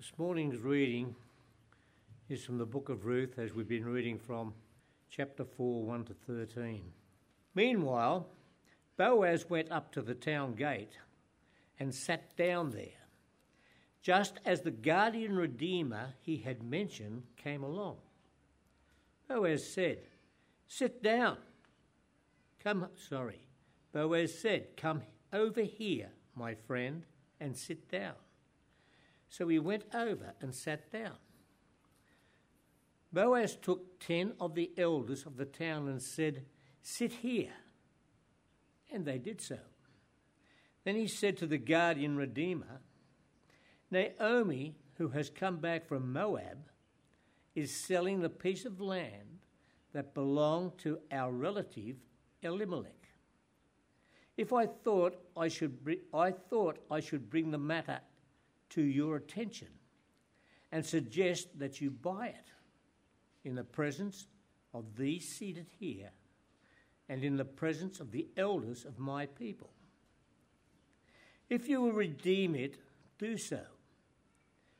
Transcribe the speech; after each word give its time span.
This 0.00 0.12
morning's 0.16 0.56
reading 0.56 1.14
is 2.30 2.42
from 2.42 2.56
the 2.56 2.64
book 2.64 2.88
of 2.88 3.04
Ruth, 3.04 3.38
as 3.38 3.52
we've 3.52 3.68
been 3.68 3.84
reading 3.84 4.18
from 4.18 4.54
chapter 5.10 5.44
4, 5.44 5.84
1 5.84 6.04
to 6.06 6.14
13. 6.26 6.84
Meanwhile, 7.54 8.26
Boaz 8.96 9.50
went 9.50 9.70
up 9.70 9.92
to 9.92 10.00
the 10.00 10.14
town 10.14 10.54
gate 10.54 10.96
and 11.78 11.94
sat 11.94 12.34
down 12.34 12.70
there, 12.70 13.04
just 14.00 14.40
as 14.46 14.62
the 14.62 14.70
guardian 14.70 15.36
redeemer 15.36 16.14
he 16.18 16.38
had 16.38 16.62
mentioned 16.62 17.24
came 17.36 17.62
along. 17.62 17.98
Boaz 19.28 19.70
said, 19.70 19.98
Sit 20.66 21.02
down. 21.02 21.36
Come, 22.64 22.88
sorry. 22.96 23.42
Boaz 23.92 24.32
said, 24.32 24.78
Come 24.78 25.02
over 25.30 25.60
here, 25.60 26.08
my 26.34 26.54
friend, 26.54 27.02
and 27.38 27.54
sit 27.54 27.90
down. 27.90 28.14
So 29.30 29.46
he 29.46 29.60
went 29.60 29.84
over 29.94 30.34
and 30.40 30.54
sat 30.54 30.90
down. 30.90 31.14
Boaz 33.12 33.56
took 33.56 33.98
ten 34.00 34.34
of 34.40 34.54
the 34.54 34.72
elders 34.76 35.24
of 35.24 35.36
the 35.36 35.44
town 35.44 35.88
and 35.88 36.02
said, 36.02 36.44
Sit 36.82 37.12
here. 37.12 37.52
And 38.92 39.04
they 39.04 39.18
did 39.18 39.40
so. 39.40 39.58
Then 40.84 40.96
he 40.96 41.06
said 41.06 41.36
to 41.38 41.46
the 41.46 41.58
guardian 41.58 42.16
redeemer, 42.16 42.80
Naomi, 43.90 44.74
who 44.94 45.08
has 45.08 45.30
come 45.30 45.58
back 45.58 45.86
from 45.86 46.12
Moab, 46.12 46.68
is 47.54 47.74
selling 47.74 48.20
the 48.20 48.28
piece 48.28 48.64
of 48.64 48.80
land 48.80 49.38
that 49.92 50.14
belonged 50.14 50.78
to 50.78 50.98
our 51.12 51.32
relative 51.32 51.96
Elimelech. 52.42 53.08
If 54.36 54.52
I 54.52 54.66
thought 54.66 55.16
I 55.36 55.48
should, 55.48 55.78
I 56.14 56.32
thought 56.32 56.78
I 56.90 57.00
should 57.00 57.28
bring 57.28 57.50
the 57.50 57.58
matter 57.58 58.00
to 58.70 58.82
your 58.82 59.16
attention 59.16 59.68
and 60.72 60.84
suggest 60.84 61.58
that 61.58 61.80
you 61.80 61.90
buy 61.90 62.28
it 62.28 62.50
in 63.44 63.54
the 63.54 63.64
presence 63.64 64.26
of 64.72 64.96
these 64.96 65.28
seated 65.28 65.66
here 65.78 66.10
and 67.08 67.24
in 67.24 67.36
the 67.36 67.44
presence 67.44 68.00
of 68.00 68.12
the 68.12 68.28
elders 68.36 68.84
of 68.84 68.98
my 68.98 69.26
people. 69.26 69.70
If 71.48 71.68
you 71.68 71.80
will 71.80 71.92
redeem 71.92 72.54
it, 72.54 72.76
do 73.18 73.36
so. 73.36 73.60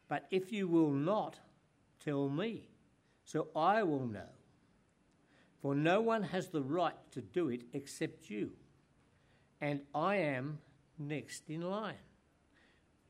But 0.09 0.27
if 0.31 0.53
you 0.53 0.69
will 0.69 0.93
not, 0.93 1.39
tell 2.05 2.29
me, 2.29 2.69
so 3.25 3.49
I 3.55 3.83
will 3.83 4.07
know. 4.07 4.31
For 5.61 5.75
no 5.75 6.01
one 6.01 6.23
has 6.23 6.49
the 6.49 6.63
right 6.63 6.95
to 7.13 7.21
do 7.21 7.49
it 7.49 7.63
except 7.73 8.31
you, 8.31 8.53
and 9.61 9.81
I 9.95 10.17
am 10.17 10.59
next 10.99 11.51
in 11.51 11.63
line. 11.63 11.95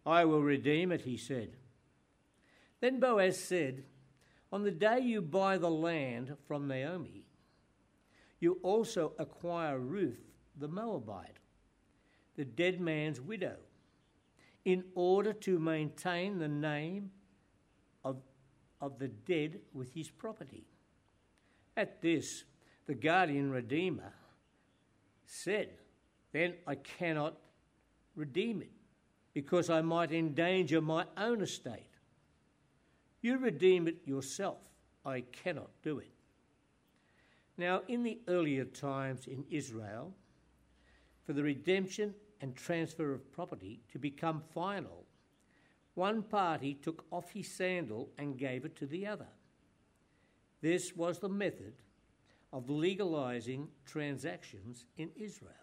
I 0.05 0.25
will 0.25 0.43
redeem 0.43 0.93
it, 0.93 1.03
he 1.03 1.17
said. 1.17 1.57
Then 2.81 3.01
Boaz 3.01 3.39
said, 3.39 3.85
On 4.53 4.65
the 4.65 4.71
day 4.71 5.01
you 5.01 5.21
buy 5.21 5.59
the 5.59 5.71
land 5.71 6.37
from 6.47 6.67
Naomi, 6.67 7.27
you 8.39 8.59
also 8.63 9.13
acquire 9.19 9.79
Ruth 9.79 10.21
the 10.59 10.69
Moabite, 10.69 11.39
the 12.37 12.45
dead 12.45 12.81
man's 12.81 13.21
widow, 13.21 13.57
in 14.65 14.85
order 14.95 15.33
to 15.33 15.59
maintain 15.59 16.39
the 16.39 16.49
name 16.49 17.11
of, 18.05 18.17
of 18.81 18.99
the 18.99 19.09
dead 19.09 19.61
with 19.73 19.93
his 19.95 20.11
property. 20.11 20.65
At 21.77 22.01
this, 22.01 22.45
the 22.87 22.95
guardian 22.95 23.51
redeemer 23.51 24.13
said, 25.27 25.69
Then 26.33 26.55
I 26.67 26.75
cannot 26.75 27.37
redeem 28.17 28.63
it 28.63 28.80
because 29.33 29.71
I 29.71 29.81
might 29.81 30.13
endanger 30.13 30.81
my 30.81 31.05
own 31.17 31.41
estate. 31.43 31.87
You 33.21 33.39
redeem 33.39 33.87
it 33.87 33.99
yourself. 34.05 34.59
I 35.05 35.21
cannot 35.21 35.71
do 35.83 35.99
it. 35.99 36.13
Now, 37.57 37.83
in 37.89 38.03
the 38.03 38.19
earlier 38.27 38.65
times 38.65 39.27
in 39.27 39.45
Israel, 39.51 40.15
for 41.25 41.33
the 41.33 41.43
redemption 41.43 42.15
and 42.41 42.57
transfer 42.57 43.13
of 43.13 43.31
property 43.33 43.81
to 43.93 43.99
become 43.99 44.43
final, 44.55 45.05
one 45.95 46.23
party 46.23 46.75
took 46.75 47.05
off 47.11 47.31
his 47.33 47.49
sandal 47.49 48.09
and 48.19 48.39
gave 48.39 48.65
it 48.65 48.77
to 48.77 48.87
the 48.87 49.07
other. 49.07 49.29
This 50.63 50.97
was 50.97 51.19
the 51.19 51.29
method 51.29 51.75
of 52.53 52.71
legalizing 52.71 53.69
transactions 53.85 54.87
in 54.97 55.11
Israel. 55.17 55.55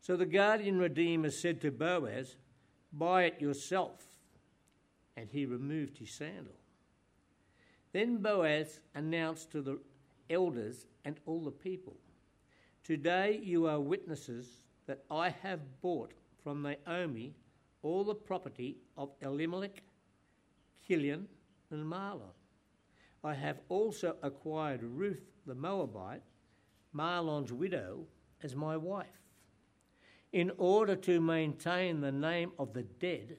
So 0.00 0.16
the 0.16 0.26
guardian 0.26 0.78
redeemer 0.78 1.30
said 1.30 1.60
to 1.60 1.70
Boaz, 1.70 2.36
Buy 2.92 3.24
it 3.24 3.40
yourself. 3.40 4.04
And 5.16 5.30
he 5.30 5.44
removed 5.44 5.98
his 5.98 6.12
sandal. 6.12 6.54
Then 7.92 8.18
Boaz 8.18 8.80
announced 8.94 9.50
to 9.52 9.62
the 9.62 9.80
elders 10.30 10.86
and 11.04 11.18
all 11.26 11.40
the 11.40 11.50
people, 11.50 11.96
Today 12.84 13.40
you 13.42 13.66
are 13.66 13.80
witnesses 13.80 14.64
that 14.86 15.04
I 15.10 15.30
have 15.42 15.80
bought 15.80 16.12
from 16.42 16.62
Naomi 16.62 17.34
all 17.82 18.04
the 18.04 18.14
property 18.14 18.78
of 18.96 19.10
Elimelech, 19.20 19.82
Kilion, 20.88 21.26
and 21.70 21.84
Mahlon. 21.84 22.32
I 23.22 23.34
have 23.34 23.58
also 23.68 24.16
acquired 24.22 24.82
Ruth 24.82 25.28
the 25.46 25.54
Moabite, 25.54 26.22
Mahlon's 26.94 27.52
widow, 27.52 28.06
as 28.42 28.54
my 28.54 28.76
wife 28.76 29.27
in 30.32 30.52
order 30.58 30.94
to 30.94 31.20
maintain 31.20 32.00
the 32.00 32.12
name 32.12 32.52
of 32.58 32.72
the 32.72 32.82
dead 32.82 33.36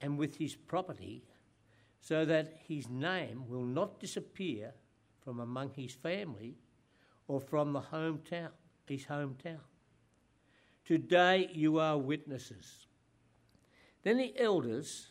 and 0.00 0.18
with 0.18 0.36
his 0.36 0.54
property, 0.54 1.24
so 2.00 2.24
that 2.24 2.58
his 2.66 2.88
name 2.88 3.48
will 3.48 3.64
not 3.64 4.00
disappear 4.00 4.72
from 5.22 5.40
among 5.40 5.70
his 5.70 5.92
family 5.92 6.56
or 7.28 7.40
from 7.40 7.72
the 7.72 7.80
hometown, 7.80 8.50
his 8.86 9.04
hometown. 9.04 9.60
Today 10.84 11.48
you 11.52 11.78
are 11.78 11.96
witnesses. 11.96 12.86
Then 14.02 14.18
the 14.18 14.38
elders 14.38 15.08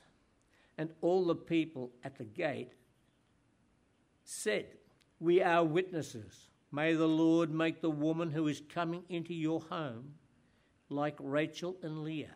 and 0.77 0.91
all 1.01 1.25
the 1.25 1.35
people 1.35 1.91
at 2.03 2.17
the 2.17 2.25
gate 2.25 2.73
said, 4.23 4.65
We 5.19 5.41
are 5.41 5.63
witnesses. 5.63 6.49
May 6.71 6.93
the 6.93 7.07
Lord 7.07 7.51
make 7.51 7.81
the 7.81 7.89
woman 7.89 8.31
who 8.31 8.47
is 8.47 8.61
coming 8.73 9.03
into 9.09 9.33
your 9.33 9.61
home 9.61 10.13
like 10.93 11.15
Rachel 11.19 11.75
and 11.81 12.03
Leah, 12.03 12.35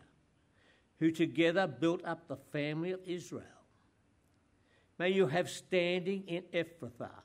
who 0.98 1.10
together 1.10 1.66
built 1.66 2.04
up 2.04 2.26
the 2.26 2.36
family 2.36 2.92
of 2.92 3.00
Israel. 3.06 3.44
May 4.98 5.10
you 5.10 5.28
have 5.28 5.48
standing 5.48 6.24
in 6.26 6.42
Ephrathah 6.52 7.22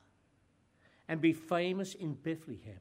and 1.08 1.20
be 1.20 1.32
famous 1.32 1.94
in 1.94 2.14
Bethlehem 2.14 2.80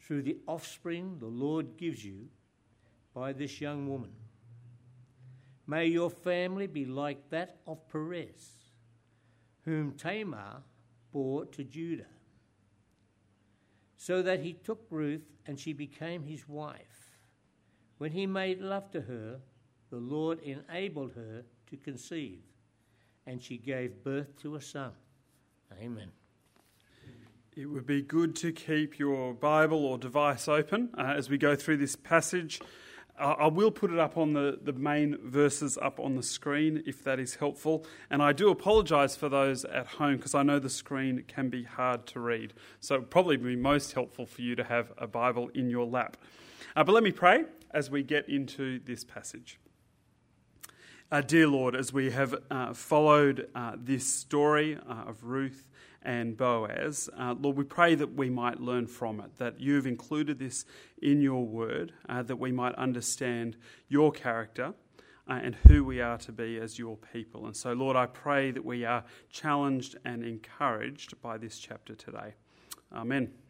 through 0.00 0.22
the 0.22 0.38
offspring 0.46 1.18
the 1.18 1.26
Lord 1.26 1.76
gives 1.76 2.04
you 2.04 2.28
by 3.14 3.32
this 3.32 3.60
young 3.60 3.88
woman. 3.88 4.12
May 5.66 5.86
your 5.86 6.10
family 6.10 6.66
be 6.66 6.84
like 6.84 7.30
that 7.30 7.58
of 7.66 7.88
Perez, 7.88 8.52
whom 9.64 9.92
Tamar 9.92 10.62
bore 11.12 11.44
to 11.46 11.64
Judah, 11.64 12.06
so 13.96 14.22
that 14.22 14.40
he 14.40 14.52
took 14.52 14.86
Ruth 14.90 15.26
and 15.44 15.58
she 15.58 15.72
became 15.72 16.22
his 16.22 16.48
wife. 16.48 16.95
When 17.98 18.12
he 18.12 18.26
made 18.26 18.60
love 18.60 18.90
to 18.92 19.00
her, 19.00 19.40
the 19.90 19.96
Lord 19.96 20.40
enabled 20.40 21.12
her 21.14 21.44
to 21.70 21.76
conceive, 21.76 22.40
and 23.26 23.42
she 23.42 23.56
gave 23.56 24.04
birth 24.04 24.36
to 24.42 24.56
a 24.56 24.60
son. 24.60 24.92
Amen. 25.80 26.10
It 27.56 27.66
would 27.66 27.86
be 27.86 28.02
good 28.02 28.36
to 28.36 28.52
keep 28.52 28.98
your 28.98 29.32
Bible 29.32 29.82
or 29.86 29.96
device 29.96 30.46
open 30.46 30.90
uh, 30.98 31.14
as 31.16 31.30
we 31.30 31.38
go 31.38 31.56
through 31.56 31.78
this 31.78 31.96
passage. 31.96 32.60
Uh, 33.18 33.34
I 33.38 33.46
will 33.46 33.70
put 33.70 33.90
it 33.90 33.98
up 33.98 34.18
on 34.18 34.34
the, 34.34 34.58
the 34.62 34.74
main 34.74 35.16
verses 35.24 35.78
up 35.80 35.98
on 35.98 36.16
the 36.16 36.22
screen 36.22 36.82
if 36.86 37.02
that 37.04 37.18
is 37.18 37.36
helpful. 37.36 37.86
And 38.10 38.22
I 38.22 38.34
do 38.34 38.50
apologise 38.50 39.16
for 39.16 39.30
those 39.30 39.64
at 39.64 39.86
home 39.86 40.16
because 40.16 40.34
I 40.34 40.42
know 40.42 40.58
the 40.58 40.68
screen 40.68 41.24
can 41.26 41.48
be 41.48 41.62
hard 41.62 42.06
to 42.08 42.20
read. 42.20 42.52
So 42.80 42.96
it 42.96 42.98
would 42.98 43.10
probably 43.10 43.38
be 43.38 43.56
most 43.56 43.94
helpful 43.94 44.26
for 44.26 44.42
you 44.42 44.54
to 44.56 44.64
have 44.64 44.92
a 44.98 45.06
Bible 45.06 45.48
in 45.54 45.70
your 45.70 45.86
lap. 45.86 46.18
Uh, 46.76 46.84
but 46.84 46.92
let 46.92 47.02
me 47.02 47.12
pray 47.12 47.46
as 47.70 47.90
we 47.90 48.02
get 48.02 48.28
into 48.28 48.78
this 48.80 49.04
passage. 49.04 49.58
Uh, 51.10 51.20
dear 51.20 51.46
Lord, 51.46 51.76
as 51.76 51.92
we 51.92 52.10
have 52.10 52.34
uh, 52.50 52.72
followed 52.72 53.48
uh, 53.54 53.76
this 53.76 54.04
story 54.04 54.76
uh, 54.88 55.04
of 55.06 55.22
Ruth 55.22 55.68
and 56.02 56.36
Boaz, 56.36 57.08
uh, 57.16 57.34
Lord, 57.38 57.56
we 57.56 57.62
pray 57.62 57.94
that 57.94 58.14
we 58.14 58.28
might 58.28 58.60
learn 58.60 58.88
from 58.88 59.20
it, 59.20 59.36
that 59.38 59.60
you've 59.60 59.86
included 59.86 60.40
this 60.40 60.64
in 61.00 61.20
your 61.20 61.46
word, 61.46 61.92
uh, 62.08 62.22
that 62.24 62.36
we 62.36 62.50
might 62.50 62.74
understand 62.74 63.56
your 63.88 64.10
character 64.10 64.74
and 65.28 65.54
who 65.68 65.84
we 65.84 66.00
are 66.00 66.18
to 66.18 66.32
be 66.32 66.58
as 66.58 66.76
your 66.76 66.96
people. 66.96 67.46
And 67.46 67.56
so, 67.56 67.72
Lord, 67.72 67.96
I 67.96 68.06
pray 68.06 68.50
that 68.50 68.64
we 68.64 68.84
are 68.84 69.04
challenged 69.30 69.96
and 70.04 70.24
encouraged 70.24 71.20
by 71.22 71.38
this 71.38 71.58
chapter 71.58 71.94
today. 71.94 72.34
Amen. 72.92 73.45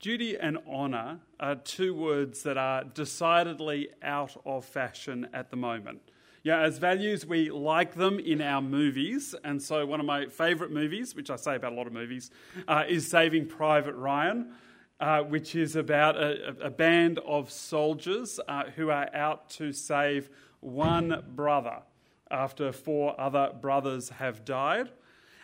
Duty 0.00 0.36
and 0.36 0.58
honour 0.66 1.20
are 1.38 1.56
two 1.56 1.94
words 1.94 2.42
that 2.42 2.56
are 2.56 2.84
decidedly 2.84 3.90
out 4.02 4.34
of 4.46 4.64
fashion 4.64 5.28
at 5.34 5.50
the 5.50 5.56
moment. 5.56 6.00
Yeah, 6.42 6.62
as 6.62 6.78
values, 6.78 7.26
we 7.26 7.50
like 7.50 7.94
them 7.94 8.18
in 8.18 8.40
our 8.40 8.62
movies. 8.62 9.34
And 9.44 9.62
so, 9.62 9.84
one 9.84 10.00
of 10.00 10.06
my 10.06 10.26
favourite 10.26 10.72
movies, 10.72 11.14
which 11.14 11.28
I 11.28 11.36
say 11.36 11.56
about 11.56 11.72
a 11.72 11.74
lot 11.74 11.86
of 11.86 11.92
movies, 11.92 12.30
uh, 12.66 12.84
is 12.88 13.06
Saving 13.06 13.46
Private 13.46 13.94
Ryan, 13.94 14.54
uh, 15.00 15.20
which 15.20 15.54
is 15.54 15.76
about 15.76 16.16
a, 16.16 16.56
a 16.62 16.70
band 16.70 17.18
of 17.26 17.50
soldiers 17.50 18.40
uh, 18.48 18.64
who 18.74 18.88
are 18.88 19.14
out 19.14 19.50
to 19.50 19.70
save 19.70 20.30
one 20.60 21.24
brother 21.34 21.82
after 22.30 22.72
four 22.72 23.20
other 23.20 23.52
brothers 23.60 24.08
have 24.08 24.42
died. 24.46 24.88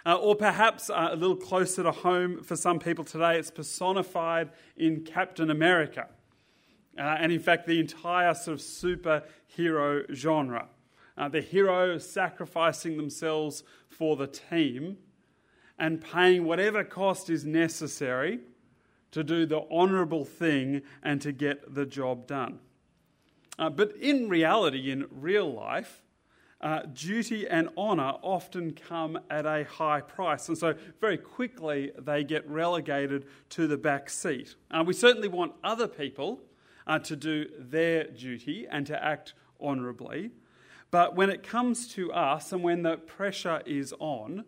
Uh, 0.06 0.14
or 0.14 0.36
perhaps 0.36 0.88
uh, 0.88 1.08
a 1.10 1.16
little 1.16 1.34
closer 1.34 1.82
to 1.82 1.90
home 1.90 2.40
for 2.40 2.54
some 2.54 2.78
people 2.78 3.04
today, 3.04 3.36
it's 3.36 3.50
personified 3.50 4.48
in 4.76 5.00
Captain 5.00 5.50
America. 5.50 6.06
Uh, 6.96 7.16
and 7.18 7.32
in 7.32 7.40
fact, 7.40 7.66
the 7.66 7.80
entire 7.80 8.32
sort 8.32 8.60
of 8.60 8.64
superhero 8.64 10.08
genre. 10.14 10.68
Uh, 11.18 11.28
the 11.28 11.40
hero 11.40 11.98
sacrificing 11.98 12.96
themselves 12.96 13.64
for 13.88 14.14
the 14.16 14.28
team 14.28 14.96
and 15.76 16.00
paying 16.00 16.44
whatever 16.44 16.84
cost 16.84 17.28
is 17.28 17.44
necessary 17.44 18.38
to 19.10 19.24
do 19.24 19.44
the 19.44 19.60
honourable 19.72 20.24
thing 20.24 20.82
and 21.02 21.20
to 21.20 21.32
get 21.32 21.74
the 21.74 21.84
job 21.84 22.28
done. 22.28 22.60
Uh, 23.58 23.70
but 23.70 23.96
in 23.96 24.28
reality, 24.28 24.88
in 24.88 25.06
real 25.10 25.52
life, 25.52 26.02
uh, 26.60 26.80
duty 26.92 27.46
and 27.46 27.68
honour 27.76 28.14
often 28.22 28.72
come 28.72 29.18
at 29.30 29.44
a 29.44 29.64
high 29.64 30.00
price. 30.00 30.48
And 30.48 30.56
so, 30.56 30.74
very 31.00 31.18
quickly, 31.18 31.92
they 31.98 32.24
get 32.24 32.48
relegated 32.48 33.26
to 33.50 33.66
the 33.66 33.76
back 33.76 34.08
seat. 34.08 34.54
Uh, 34.70 34.82
we 34.86 34.94
certainly 34.94 35.28
want 35.28 35.52
other 35.62 35.86
people 35.86 36.40
uh, 36.86 36.98
to 37.00 37.16
do 37.16 37.46
their 37.58 38.04
duty 38.04 38.66
and 38.70 38.86
to 38.86 39.04
act 39.04 39.34
honourably. 39.60 40.30
But 40.90 41.14
when 41.14 41.30
it 41.30 41.42
comes 41.42 41.88
to 41.94 42.12
us 42.12 42.52
and 42.52 42.62
when 42.62 42.82
the 42.82 42.96
pressure 42.96 43.62
is 43.66 43.92
on, 43.98 44.44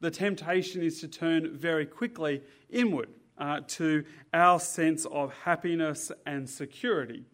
the 0.00 0.10
temptation 0.10 0.82
is 0.82 1.00
to 1.00 1.08
turn 1.08 1.56
very 1.56 1.86
quickly 1.86 2.42
inward 2.70 3.08
uh, 3.38 3.60
to 3.66 4.04
our 4.32 4.60
sense 4.60 5.04
of 5.06 5.32
happiness 5.44 6.12
and 6.24 6.48
security 6.48 7.24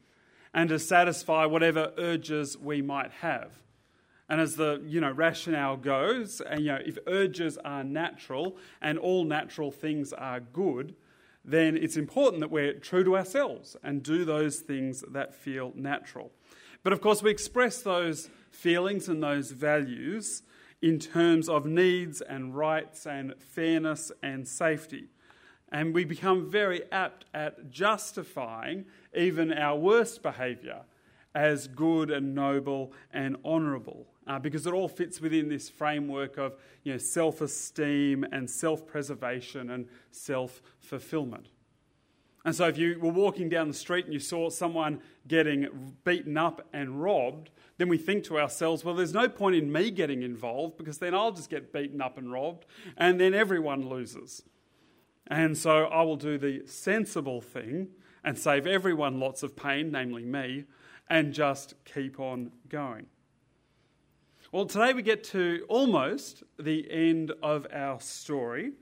and 0.55 0.69
to 0.69 0.79
satisfy 0.79 1.45
whatever 1.45 1.93
urges 1.99 2.57
we 2.57 2.83
might 2.83 3.11
have. 3.12 3.53
And 4.31 4.41
as 4.41 4.55
the 4.55 4.81
you 4.87 5.00
know 5.00 5.11
rationale 5.11 5.77
goes, 5.77 6.41
and 6.41 6.61
you 6.61 6.69
know 6.69 6.79
if 6.87 6.97
urges 7.09 7.59
are 7.59 7.82
natural 7.82 8.56
and 8.81 8.97
all 8.97 9.25
natural 9.25 9.73
things 9.73 10.12
are 10.12 10.38
good, 10.38 10.94
then 11.44 11.77
it's 11.77 11.97
important 11.97 12.41
that 12.41 12.50
we're 12.50 12.75
true 12.75 13.03
to 13.03 13.17
ourselves 13.17 13.77
and 13.82 14.05
do 14.05 14.25
those 14.25 14.61
things 14.61 15.03
that 15.11 15.35
feel 15.35 15.73
natural. 15.75 16.31
But 16.85 16.93
of 16.93 17.00
course, 17.00 17.25
we 17.25 17.31
express 17.31 17.82
those 17.82 18.31
feelings 18.53 19.09
and 19.09 19.21
those 19.21 19.50
values 19.50 20.43
in 20.81 21.00
terms 21.00 21.49
of 21.49 21.67
needs 21.67 22.21
and 22.21 22.56
rights 22.56 23.06
and 23.06 23.35
fairness 23.38 24.12
and 24.23 24.47
safety. 24.47 25.09
And 25.73 25.93
we 25.93 26.05
become 26.05 26.50
very 26.50 26.83
apt 26.93 27.25
at 27.35 27.71
justifying 27.71 28.87
even 29.15 29.53
our 29.53 29.76
worst 29.76 30.23
behaviour 30.23 30.83
as 31.35 31.69
good 31.69 32.11
and 32.11 32.35
noble 32.35 32.93
and 33.12 33.37
honourable 33.44 34.06
uh, 34.27 34.38
because 34.38 34.67
it 34.67 34.73
all 34.73 34.88
fits 34.88 35.21
within 35.21 35.49
this 35.49 35.69
framework 35.69 36.38
of 36.38 36.55
you 36.85 36.93
know, 36.93 36.99
self 36.99 37.41
esteem 37.41 38.25
and 38.31 38.49
self 38.49 38.87
preservation 38.87 39.71
and 39.71 39.88
self 40.11 40.62
fulfillment. 40.79 41.49
And 42.44 42.55
so, 42.55 42.69
if 42.69 42.79
you 42.79 42.99
were 43.00 43.11
walking 43.11 43.49
down 43.49 43.69
the 43.69 43.75
street 43.75 44.05
and 44.05 44.15
you 44.15 44.21
saw 44.21 44.49
someone 44.49 45.00
getting 45.27 45.97
beaten 46.05 46.37
up 46.38 46.67
and 46.73 47.03
robbed, 47.03 47.50
then 47.76 47.88
we 47.88 47.99
think 47.99 48.25
to 48.25 48.38
ourselves, 48.38 48.85
well, 48.85 48.94
there's 48.94 49.12
no 49.12 49.29
point 49.29 49.56
in 49.56 49.71
me 49.71 49.91
getting 49.91 50.23
involved 50.23 50.79
because 50.79 50.99
then 50.99 51.15
I'll 51.15 51.33
just 51.33 51.50
get 51.50 51.73
beaten 51.73 52.00
up 52.00 52.17
and 52.17 52.33
robbed, 52.33 52.67
and 52.97 53.21
then 53.21 53.35
everyone 53.35 53.88
loses. 53.88 54.43
And 55.26 55.56
so, 55.59 55.87
I 55.87 56.03
will 56.03 56.17
do 56.17 56.38
the 56.38 56.62
sensible 56.67 57.41
thing 57.41 57.88
and 58.23 58.38
save 58.38 58.67
everyone 58.67 59.19
lots 59.19 59.43
of 59.43 59.56
pain, 59.56 59.91
namely 59.91 60.25
me, 60.25 60.65
and 61.11 61.35
just 61.35 61.75
keep 61.85 62.21
on 62.21 62.53
going. 62.69 63.07
Well, 64.53 64.65
today 64.65 64.95
we 64.95 65.03
get 65.03 65.25
to 65.25 65.67
almost 65.69 66.45
the 66.59 66.91
end 66.91 67.33
of 67.43 67.67
our 67.73 68.01
story, 68.01 68.73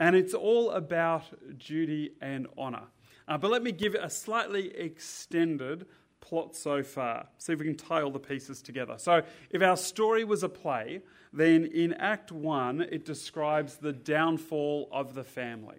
and 0.00 0.16
it's 0.16 0.34
all 0.34 0.70
about 0.70 1.24
duty 1.58 2.12
and 2.20 2.46
honour. 2.56 2.84
Uh, 3.28 3.38
but 3.38 3.50
let 3.50 3.62
me 3.62 3.72
give 3.72 3.94
a 3.94 4.08
slightly 4.08 4.74
extended 4.76 5.86
plot 6.20 6.56
so 6.56 6.82
far, 6.82 7.26
see 7.38 7.52
if 7.52 7.58
we 7.58 7.66
can 7.66 7.76
tie 7.76 8.00
all 8.02 8.10
the 8.10 8.18
pieces 8.18 8.62
together. 8.62 8.94
So, 8.96 9.22
if 9.50 9.60
our 9.62 9.76
story 9.76 10.24
was 10.24 10.42
a 10.42 10.48
play, 10.48 11.02
then 11.32 11.66
in 11.66 11.92
Act 11.94 12.30
1 12.32 12.80
it 12.82 13.04
describes 13.04 13.76
the 13.76 13.92
downfall 13.92 14.88
of 14.92 15.14
the 15.14 15.24
family. 15.24 15.78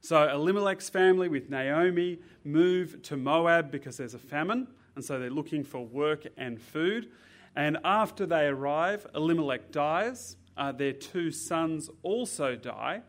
So, 0.00 0.28
Elimelech's 0.28 0.88
family 0.88 1.28
with 1.28 1.50
Naomi 1.50 2.20
move 2.44 3.02
to 3.02 3.16
Moab 3.16 3.70
because 3.70 3.96
there's 3.96 4.14
a 4.14 4.18
famine, 4.18 4.68
and 4.96 5.04
so 5.04 5.18
they're 5.18 5.30
looking 5.30 5.64
for 5.64 5.84
work 5.84 6.26
and 6.36 6.60
food. 6.60 7.10
And 7.56 7.78
after 7.84 8.26
they 8.26 8.46
arrive, 8.46 9.06
Elimelech 9.14 9.70
dies. 9.70 10.36
Uh, 10.56 10.72
their 10.72 10.92
two 10.92 11.30
sons 11.30 11.90
also 12.02 12.56
die. 12.56 13.02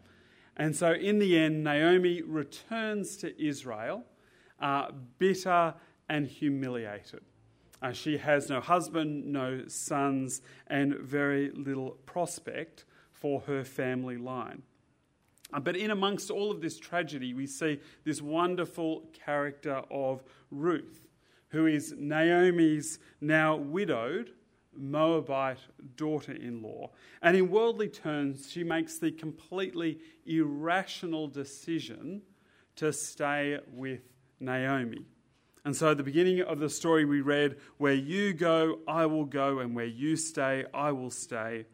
And 0.58 0.76
so, 0.76 0.94
in 0.94 1.20
the 1.20 1.38
end, 1.38 1.64
Naomi 1.64 2.22
returns 2.22 3.18
to 3.18 3.44
Israel, 3.44 4.04
uh, 4.60 4.92
bitter 5.18 5.74
and 6.08 6.28
humiliated. 6.28 7.22
Uh, 7.82 7.92
she 7.92 8.18
has 8.18 8.50
no 8.50 8.62
husband, 8.62 9.26
no 9.26 9.68
sons, 9.68 10.42
and 10.68 10.96
very 10.96 11.52
little 11.52 11.92
prospect 12.06 12.86
for 13.12 13.42
her 13.42 13.64
family 13.64 14.18
line. 14.18 14.62
Uh, 15.54 15.60
but 15.60 15.76
in 15.76 15.92
amongst 15.92 16.32
all 16.32 16.52
of 16.52 16.62
this 16.62 16.80
tragedy, 16.80 17.34
we 17.34 17.46
see 17.46 17.80
this 18.06 18.22
wonderful 18.22 19.04
character 19.14 19.84
of 19.92 20.24
Ruth 20.52 21.06
who 21.50 21.68
is 21.68 21.94
Naomi's 21.98 23.00
now 23.22 23.56
widowed 23.56 24.32
Moabite 24.78 25.60
daughter 25.96 26.34
in 26.34 26.62
law. 26.62 26.92
And 27.22 27.36
in 27.36 27.50
worldly 27.50 27.88
terms, 27.88 28.52
she 28.52 28.64
makes 28.64 28.98
the 28.98 29.12
completely 29.12 30.00
irrational 30.26 31.28
decision 31.28 32.22
to 32.76 32.92
stay 32.92 33.60
with 33.72 34.02
Naomi. 34.40 35.06
And 35.64 35.76
so, 35.76 35.92
at 35.92 35.98
the 35.98 36.04
beginning 36.04 36.42
of 36.42 36.60
the 36.60 36.70
story, 36.70 37.06
we 37.06 37.22
read, 37.22 37.58
Where 37.78 37.94
you 37.94 38.34
go, 38.34 38.80
I 38.88 39.08
will 39.08 39.26
go, 39.26 39.60
and 39.60 39.76
where 39.76 39.86
you 39.86 40.16
stay, 40.16 40.66
I 40.74 40.92
will 40.92 41.10
stay. 41.10 41.66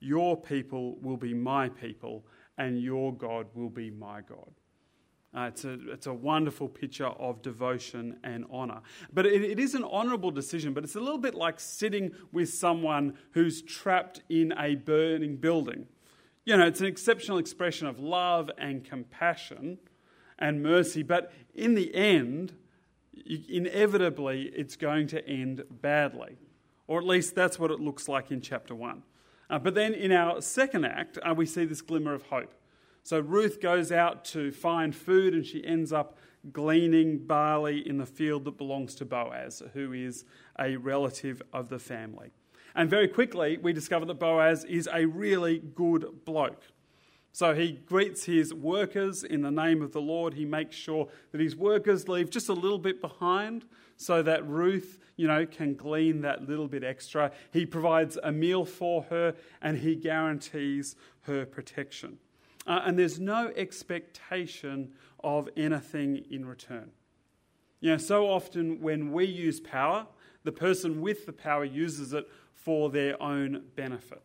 Your 0.00 0.36
people 0.36 0.96
will 1.00 1.16
be 1.16 1.32
my 1.32 1.70
people, 1.70 2.26
and 2.58 2.80
your 2.80 3.14
God 3.14 3.46
will 3.54 3.70
be 3.70 3.90
my 3.90 4.20
God. 4.20 4.52
Uh, 5.36 5.42
it's, 5.42 5.64
a, 5.64 5.78
it's 5.90 6.06
a 6.06 6.12
wonderful 6.12 6.68
picture 6.68 7.06
of 7.06 7.42
devotion 7.42 8.18
and 8.24 8.46
honour. 8.50 8.80
But 9.12 9.26
it, 9.26 9.42
it 9.42 9.60
is 9.60 9.74
an 9.74 9.84
honourable 9.84 10.30
decision, 10.30 10.72
but 10.72 10.84
it's 10.84 10.96
a 10.96 11.00
little 11.00 11.18
bit 11.18 11.34
like 11.34 11.60
sitting 11.60 12.12
with 12.32 12.48
someone 12.48 13.14
who's 13.32 13.60
trapped 13.60 14.22
in 14.30 14.54
a 14.58 14.74
burning 14.76 15.36
building. 15.36 15.86
You 16.46 16.56
know, 16.56 16.66
it's 16.66 16.80
an 16.80 16.86
exceptional 16.86 17.36
expression 17.36 17.86
of 17.86 17.98
love 17.98 18.50
and 18.56 18.82
compassion 18.82 19.78
and 20.38 20.62
mercy, 20.62 21.02
but 21.02 21.30
in 21.54 21.74
the 21.74 21.94
end, 21.94 22.54
inevitably, 23.48 24.52
it's 24.56 24.76
going 24.76 25.08
to 25.08 25.28
end 25.28 25.62
badly. 25.70 26.38
Or 26.86 26.98
at 26.98 27.06
least 27.06 27.34
that's 27.34 27.58
what 27.58 27.70
it 27.70 27.80
looks 27.80 28.08
like 28.08 28.30
in 28.30 28.40
chapter 28.40 28.74
1. 28.74 29.02
Uh, 29.50 29.58
but 29.58 29.74
then 29.74 29.92
in 29.92 30.10
our 30.10 30.40
second 30.40 30.86
act, 30.86 31.18
uh, 31.22 31.34
we 31.34 31.44
see 31.44 31.66
this 31.66 31.82
glimmer 31.82 32.14
of 32.14 32.22
hope. 32.22 32.54
So 33.02 33.20
Ruth 33.20 33.60
goes 33.60 33.90
out 33.90 34.24
to 34.26 34.52
find 34.52 34.94
food 34.94 35.34
and 35.34 35.44
she 35.44 35.64
ends 35.64 35.92
up 35.92 36.18
gleaning 36.52 37.18
barley 37.18 37.86
in 37.86 37.98
the 37.98 38.06
field 38.06 38.44
that 38.44 38.58
belongs 38.58 38.94
to 38.96 39.04
Boaz, 39.04 39.62
who 39.72 39.92
is 39.92 40.24
a 40.58 40.76
relative 40.76 41.42
of 41.52 41.68
the 41.68 41.78
family. 41.78 42.30
And 42.74 42.88
very 42.88 43.08
quickly, 43.08 43.58
we 43.58 43.72
discover 43.72 44.04
that 44.06 44.18
Boaz 44.18 44.64
is 44.64 44.88
a 44.92 45.06
really 45.06 45.58
good 45.58 46.24
bloke. 46.24 46.62
So 47.32 47.54
he 47.54 47.72
greets 47.72 48.24
his 48.24 48.52
workers 48.52 49.22
in 49.24 49.42
the 49.42 49.50
name 49.50 49.82
of 49.82 49.92
the 49.92 50.00
Lord. 50.00 50.34
He 50.34 50.44
makes 50.44 50.76
sure 50.76 51.08
that 51.32 51.40
his 51.40 51.54
workers 51.54 52.08
leave 52.08 52.30
just 52.30 52.48
a 52.48 52.52
little 52.52 52.78
bit 52.78 53.00
behind 53.00 53.64
so 53.96 54.22
that 54.22 54.46
Ruth, 54.46 54.98
you 55.16 55.26
know, 55.26 55.44
can 55.44 55.74
glean 55.74 56.20
that 56.22 56.48
little 56.48 56.68
bit 56.68 56.84
extra. 56.84 57.32
He 57.52 57.66
provides 57.66 58.18
a 58.22 58.32
meal 58.32 58.64
for 58.64 59.02
her 59.04 59.34
and 59.60 59.78
he 59.78 59.94
guarantees 59.94 60.96
her 61.22 61.44
protection 61.46 62.18
uh, 62.68 62.82
and 62.84 62.98
there's 62.98 63.18
no 63.18 63.50
expectation 63.56 64.92
of 65.24 65.48
anything 65.56 66.24
in 66.30 66.44
return. 66.44 66.90
You 67.80 67.92
know, 67.92 67.96
so 67.96 68.28
often 68.28 68.80
when 68.80 69.12
we 69.12 69.24
use 69.24 69.58
power, 69.58 70.06
the 70.44 70.52
person 70.52 71.00
with 71.00 71.26
the 71.26 71.32
power 71.32 71.64
uses 71.64 72.12
it 72.12 72.28
for 72.52 72.90
their 72.90 73.20
own 73.22 73.64
benefit. 73.74 74.22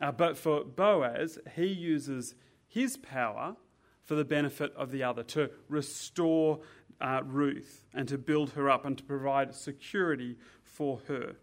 Uh, 0.00 0.12
but 0.12 0.38
for 0.38 0.64
Boaz, 0.64 1.38
he 1.56 1.66
uses 1.66 2.36
his 2.66 2.96
power 2.96 3.56
for 4.02 4.14
the 4.14 4.24
benefit 4.24 4.72
of 4.76 4.90
the 4.90 5.02
other, 5.02 5.22
to 5.22 5.50
restore 5.68 6.60
uh, 7.00 7.22
Ruth 7.24 7.86
and 7.94 8.06
to 8.08 8.18
build 8.18 8.50
her 8.50 8.70
up 8.70 8.84
and 8.84 8.96
to 8.98 9.04
provide 9.04 9.54
security 9.54 10.36
for 10.62 11.00
her. 11.08 11.36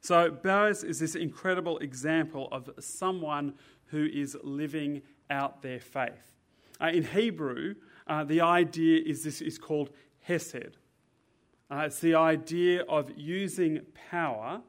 So, 0.00 0.30
Boaz 0.30 0.82
is 0.82 0.98
this 0.98 1.14
incredible 1.14 1.78
example 1.78 2.48
of 2.50 2.70
someone 2.80 3.54
who 3.92 4.06
is 4.06 4.36
living 4.42 5.02
out 5.30 5.62
their 5.62 5.78
faith. 5.78 6.32
Uh, 6.80 6.86
in 6.86 7.04
Hebrew, 7.04 7.76
uh, 8.08 8.24
the 8.24 8.40
idea 8.40 9.00
is 9.04 9.22
this 9.22 9.40
is 9.40 9.58
called 9.58 9.90
hesed. 10.20 10.76
Uh, 11.70 11.84
it's 11.86 12.00
the 12.00 12.14
idea 12.14 12.82
of 12.82 13.12
using 13.16 13.82
power 14.10 14.62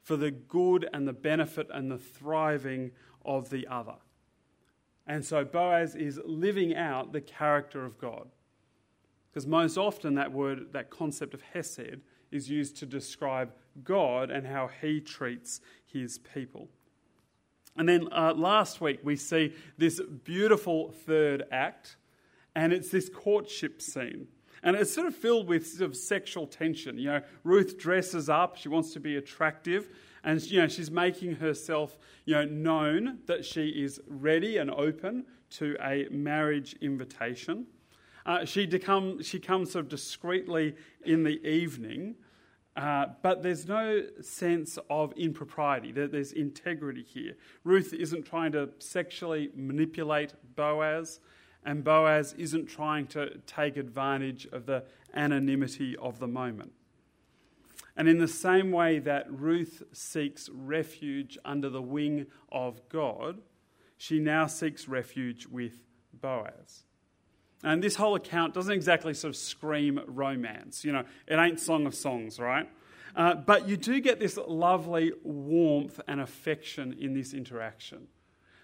for 0.00 0.16
the 0.16 0.30
good 0.30 0.88
and 0.92 1.06
the 1.06 1.12
benefit 1.12 1.68
and 1.72 1.90
the 1.90 1.98
thriving 1.98 2.92
of 3.24 3.50
the 3.50 3.66
other. 3.66 3.96
And 5.06 5.24
so 5.24 5.44
Boaz 5.44 5.94
is 5.96 6.20
living 6.24 6.74
out 6.74 7.12
the 7.12 7.20
character 7.20 7.84
of 7.84 7.98
God. 7.98 8.28
Because 9.30 9.46
most 9.46 9.76
often 9.76 10.14
that 10.14 10.32
word, 10.32 10.72
that 10.72 10.88
concept 10.88 11.34
of 11.34 11.42
hesed, 11.52 12.00
is 12.30 12.48
used 12.48 12.76
to 12.78 12.86
describe 12.86 13.52
God 13.82 14.30
and 14.30 14.46
how 14.46 14.70
he 14.80 15.00
treats 15.00 15.60
his 15.84 16.18
people. 16.18 16.68
And 17.76 17.88
then 17.88 18.08
uh, 18.12 18.34
last 18.34 18.80
week 18.80 19.00
we 19.02 19.16
see 19.16 19.54
this 19.78 20.00
beautiful 20.24 20.92
third 21.06 21.44
act, 21.50 21.96
and 22.54 22.72
it's 22.72 22.90
this 22.90 23.08
courtship 23.08 23.80
scene. 23.80 24.28
And 24.62 24.76
it's 24.76 24.94
sort 24.94 25.06
of 25.06 25.16
filled 25.16 25.48
with 25.48 25.66
sort 25.66 25.90
of 25.90 25.96
sexual 25.96 26.46
tension. 26.46 26.96
You 26.98 27.08
know, 27.08 27.20
Ruth 27.42 27.78
dresses 27.78 28.28
up, 28.28 28.56
she 28.56 28.68
wants 28.68 28.92
to 28.92 29.00
be 29.00 29.16
attractive, 29.16 29.88
and 30.22 30.40
you 30.42 30.60
know, 30.60 30.68
she's 30.68 30.90
making 30.90 31.36
herself 31.36 31.98
you 32.24 32.34
know, 32.34 32.44
known 32.44 33.18
that 33.26 33.44
she 33.44 33.68
is 33.68 34.00
ready 34.06 34.58
and 34.58 34.70
open 34.70 35.24
to 35.50 35.76
a 35.82 36.06
marriage 36.10 36.76
invitation. 36.80 37.66
Uh, 38.24 38.44
she, 38.44 38.66
become, 38.66 39.20
she 39.22 39.40
comes 39.40 39.72
sort 39.72 39.86
of 39.86 39.88
discreetly 39.88 40.76
in 41.04 41.24
the 41.24 41.44
evening, 41.46 42.14
uh, 42.76 43.06
but 43.22 43.42
there's 43.42 43.68
no 43.68 44.02
sense 44.20 44.78
of 44.88 45.12
impropriety. 45.14 45.92
There, 45.92 46.08
there's 46.08 46.32
integrity 46.32 47.02
here. 47.02 47.36
Ruth 47.64 47.92
isn't 47.92 48.24
trying 48.24 48.52
to 48.52 48.70
sexually 48.78 49.50
manipulate 49.54 50.32
Boaz 50.56 51.20
and 51.64 51.84
Boaz 51.84 52.34
isn't 52.36 52.66
trying 52.66 53.06
to 53.08 53.38
take 53.46 53.76
advantage 53.76 54.46
of 54.46 54.66
the 54.66 54.84
anonymity 55.14 55.96
of 55.96 56.18
the 56.18 56.26
moment. 56.26 56.72
And 57.96 58.08
in 58.08 58.18
the 58.18 58.28
same 58.28 58.72
way 58.72 58.98
that 59.00 59.30
Ruth 59.30 59.82
seeks 59.92 60.48
refuge 60.48 61.38
under 61.44 61.68
the 61.68 61.82
wing 61.82 62.26
of 62.50 62.80
God, 62.88 63.40
she 63.96 64.18
now 64.18 64.46
seeks 64.46 64.88
refuge 64.88 65.46
with 65.46 65.84
Boaz. 66.12 66.84
And 67.62 67.82
this 67.82 67.96
whole 67.96 68.14
account 68.14 68.54
doesn't 68.54 68.72
exactly 68.72 69.14
sort 69.14 69.30
of 69.30 69.36
scream 69.36 70.00
romance. 70.06 70.84
You 70.84 70.92
know, 70.92 71.04
it 71.26 71.36
ain't 71.36 71.60
Song 71.60 71.86
of 71.86 71.94
Songs, 71.94 72.38
right? 72.38 72.68
Uh, 73.14 73.34
but 73.34 73.68
you 73.68 73.76
do 73.76 74.00
get 74.00 74.18
this 74.18 74.38
lovely 74.48 75.12
warmth 75.22 76.00
and 76.08 76.20
affection 76.20 76.96
in 76.98 77.14
this 77.14 77.34
interaction 77.34 78.08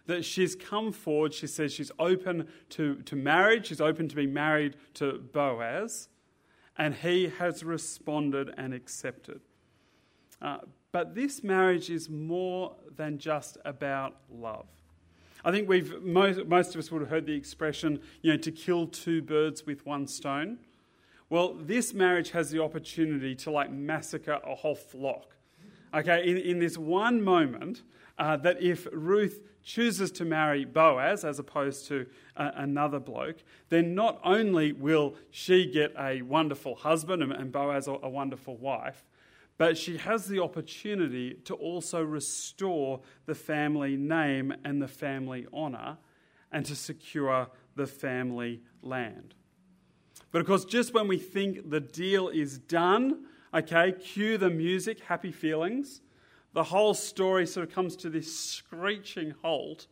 that 0.06 0.24
she's 0.24 0.56
come 0.56 0.90
forward. 0.90 1.34
She 1.34 1.46
says 1.46 1.72
she's 1.72 1.92
open 1.98 2.48
to, 2.70 2.96
to 3.02 3.14
marriage, 3.14 3.66
she's 3.66 3.80
open 3.80 4.08
to 4.08 4.16
be 4.16 4.26
married 4.26 4.76
to 4.94 5.18
Boaz, 5.18 6.08
and 6.76 6.94
he 6.94 7.28
has 7.38 7.62
responded 7.62 8.52
and 8.56 8.72
accepted. 8.72 9.40
Uh, 10.40 10.58
but 10.92 11.14
this 11.14 11.44
marriage 11.44 11.90
is 11.90 12.08
more 12.08 12.74
than 12.96 13.18
just 13.18 13.58
about 13.64 14.16
love. 14.30 14.66
I 15.44 15.50
think 15.50 15.68
we've 15.68 16.02
most, 16.02 16.46
most 16.46 16.74
of 16.74 16.78
us 16.78 16.90
would 16.90 17.00
have 17.00 17.10
heard 17.10 17.26
the 17.26 17.34
expression, 17.34 18.00
you 18.22 18.32
know, 18.32 18.38
to 18.38 18.50
kill 18.50 18.86
two 18.86 19.22
birds 19.22 19.64
with 19.66 19.86
one 19.86 20.06
stone. 20.06 20.58
Well, 21.30 21.54
this 21.54 21.92
marriage 21.92 22.30
has 22.30 22.50
the 22.50 22.62
opportunity 22.62 23.34
to 23.36 23.50
like 23.50 23.70
massacre 23.70 24.40
a 24.44 24.54
whole 24.54 24.74
flock. 24.74 25.36
Okay, 25.94 26.28
in, 26.28 26.36
in 26.38 26.58
this 26.58 26.76
one 26.76 27.22
moment, 27.22 27.82
uh, 28.18 28.36
that 28.38 28.60
if 28.62 28.86
Ruth 28.92 29.40
chooses 29.62 30.10
to 30.12 30.24
marry 30.24 30.64
Boaz 30.64 31.24
as 31.24 31.38
opposed 31.38 31.86
to 31.88 32.06
uh, 32.36 32.50
another 32.54 32.98
bloke, 32.98 33.36
then 33.68 33.94
not 33.94 34.20
only 34.24 34.72
will 34.72 35.14
she 35.30 35.66
get 35.70 35.92
a 35.98 36.22
wonderful 36.22 36.74
husband 36.74 37.22
and, 37.22 37.32
and 37.32 37.52
Boaz 37.52 37.86
a, 37.86 37.92
a 38.02 38.08
wonderful 38.08 38.56
wife, 38.56 39.04
but 39.58 39.76
she 39.76 39.98
has 39.98 40.26
the 40.26 40.40
opportunity 40.42 41.34
to 41.44 41.54
also 41.54 42.02
restore 42.02 43.00
the 43.26 43.34
family 43.34 43.96
name 43.96 44.54
and 44.64 44.80
the 44.80 44.88
family 44.88 45.46
honour 45.52 45.98
and 46.50 46.64
to 46.64 46.74
secure 46.74 47.48
the 47.76 47.86
family 47.86 48.62
land. 48.82 49.34
But 50.30 50.40
of 50.40 50.46
course, 50.46 50.64
just 50.64 50.94
when 50.94 51.08
we 51.08 51.18
think 51.18 51.70
the 51.70 51.80
deal 51.80 52.28
is 52.28 52.58
done, 52.58 53.26
okay, 53.52 53.92
cue 53.92 54.38
the 54.38 54.50
music, 54.50 55.00
happy 55.00 55.32
feelings 55.32 56.00
the 56.52 56.64
whole 56.64 56.94
story 56.94 57.46
sort 57.46 57.68
of 57.68 57.74
comes 57.74 57.96
to 57.96 58.10
this 58.10 58.36
screeching 58.36 59.34
halt 59.42 59.86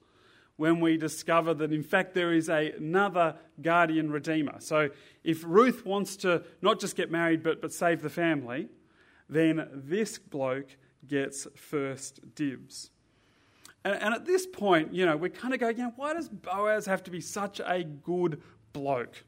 when 0.57 0.81
we 0.81 0.97
discover 0.97 1.53
that, 1.53 1.73
in 1.73 1.83
fact, 1.83 2.15
there 2.15 2.33
is 2.33 2.49
a, 2.49 2.73
another 2.73 3.37
guardian 3.61 4.11
redeemer. 4.11 4.57
So, 4.59 4.89
if 5.23 5.45
Ruth 5.47 5.85
wants 5.85 6.17
to 6.19 6.43
not 6.63 6.81
just 6.81 6.97
get 6.97 7.11
married 7.11 7.43
but, 7.43 7.61
but 7.61 7.73
save 7.73 8.01
the 8.01 8.09
family, 8.09 8.69
then 9.29 9.69
this 9.73 10.19
bloke 10.19 10.77
gets 11.07 11.47
first 11.57 12.35
dibs. 12.35 12.91
And, 13.85 13.95
and 14.03 14.15
at 14.15 14.27
this 14.27 14.47
point, 14.47 14.93
you 14.93 15.07
know, 15.07 15.17
we 15.17 15.31
kind 15.31 15.55
of 15.55 15.61
go, 15.61 15.69
you 15.69 15.79
know, 15.79 15.93
why 15.97 16.15
does 16.15 16.29
Boaz 16.29 16.87
have 16.87 17.05
to 17.05 17.11
be 17.11 17.21
such 17.21 17.61
a 17.65 17.85
good 17.85 18.43
bloke? 18.73 19.25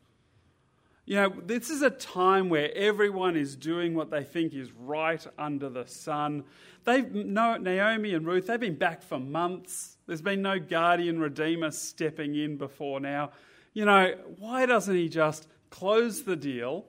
You 1.06 1.14
know, 1.14 1.32
this 1.46 1.70
is 1.70 1.80
a 1.80 1.90
time 1.90 2.50
where 2.50 2.70
everyone 2.74 3.36
is 3.36 3.56
doing 3.56 3.94
what 3.94 4.10
they 4.10 4.24
think 4.24 4.52
is 4.52 4.70
right 4.72 5.24
under 5.38 5.70
the 5.70 5.86
sun. 5.86 6.44
They've 6.84 7.10
Naomi 7.10 8.12
and 8.14 8.26
Ruth, 8.26 8.48
they've 8.48 8.60
been 8.60 8.74
back 8.74 9.02
for 9.02 9.18
months. 9.18 9.96
There's 10.06 10.20
been 10.20 10.42
no 10.42 10.58
guardian 10.58 11.18
redeemer 11.18 11.70
stepping 11.70 12.34
in 12.34 12.56
before 12.56 13.00
now. 13.00 13.30
You 13.72 13.84
know, 13.84 14.14
why 14.38 14.66
doesn't 14.66 14.94
he 14.94 15.08
just 15.08 15.46
close 15.70 16.24
the 16.24 16.36
deal, 16.36 16.84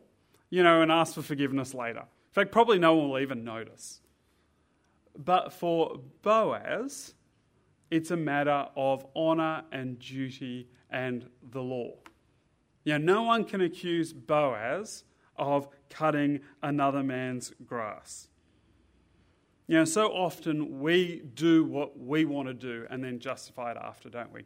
you 0.50 0.64
know, 0.64 0.82
and 0.82 0.92
ask 0.92 1.14
for 1.14 1.22
forgiveness 1.22 1.74
later? 1.74 2.04
In 2.30 2.34
fact, 2.34 2.52
probably 2.52 2.80
no 2.80 2.96
one 2.96 3.10
will 3.10 3.20
even 3.20 3.44
notice. 3.44 4.02
But 5.18 5.52
for 5.52 6.00
Boaz, 6.22 7.16
it's 7.90 8.12
a 8.12 8.18
matter 8.18 8.68
of 8.76 9.06
honour 9.16 9.64
and 9.72 9.98
duty 9.98 10.68
and 10.92 11.28
the 11.52 11.62
law. 11.62 11.96
Know, 12.86 12.98
no 12.98 13.24
one 13.24 13.44
can 13.46 13.62
accuse 13.62 14.14
Boaz 14.14 15.04
of 15.36 15.68
cutting 15.90 16.42
another 16.62 17.04
man's 17.04 17.54
grass. 17.66 18.28
You 19.68 19.78
know, 19.78 19.86
so 19.86 20.08
often 20.08 20.80
we 20.80 21.22
do 21.36 21.64
what 21.64 22.00
we 22.00 22.26
want 22.26 22.48
to 22.48 22.54
do 22.54 22.88
and 22.90 23.04
then 23.04 23.20
justify 23.20 23.72
it 23.72 23.78
after, 23.78 24.10
don't 24.10 24.34
we? 24.34 24.46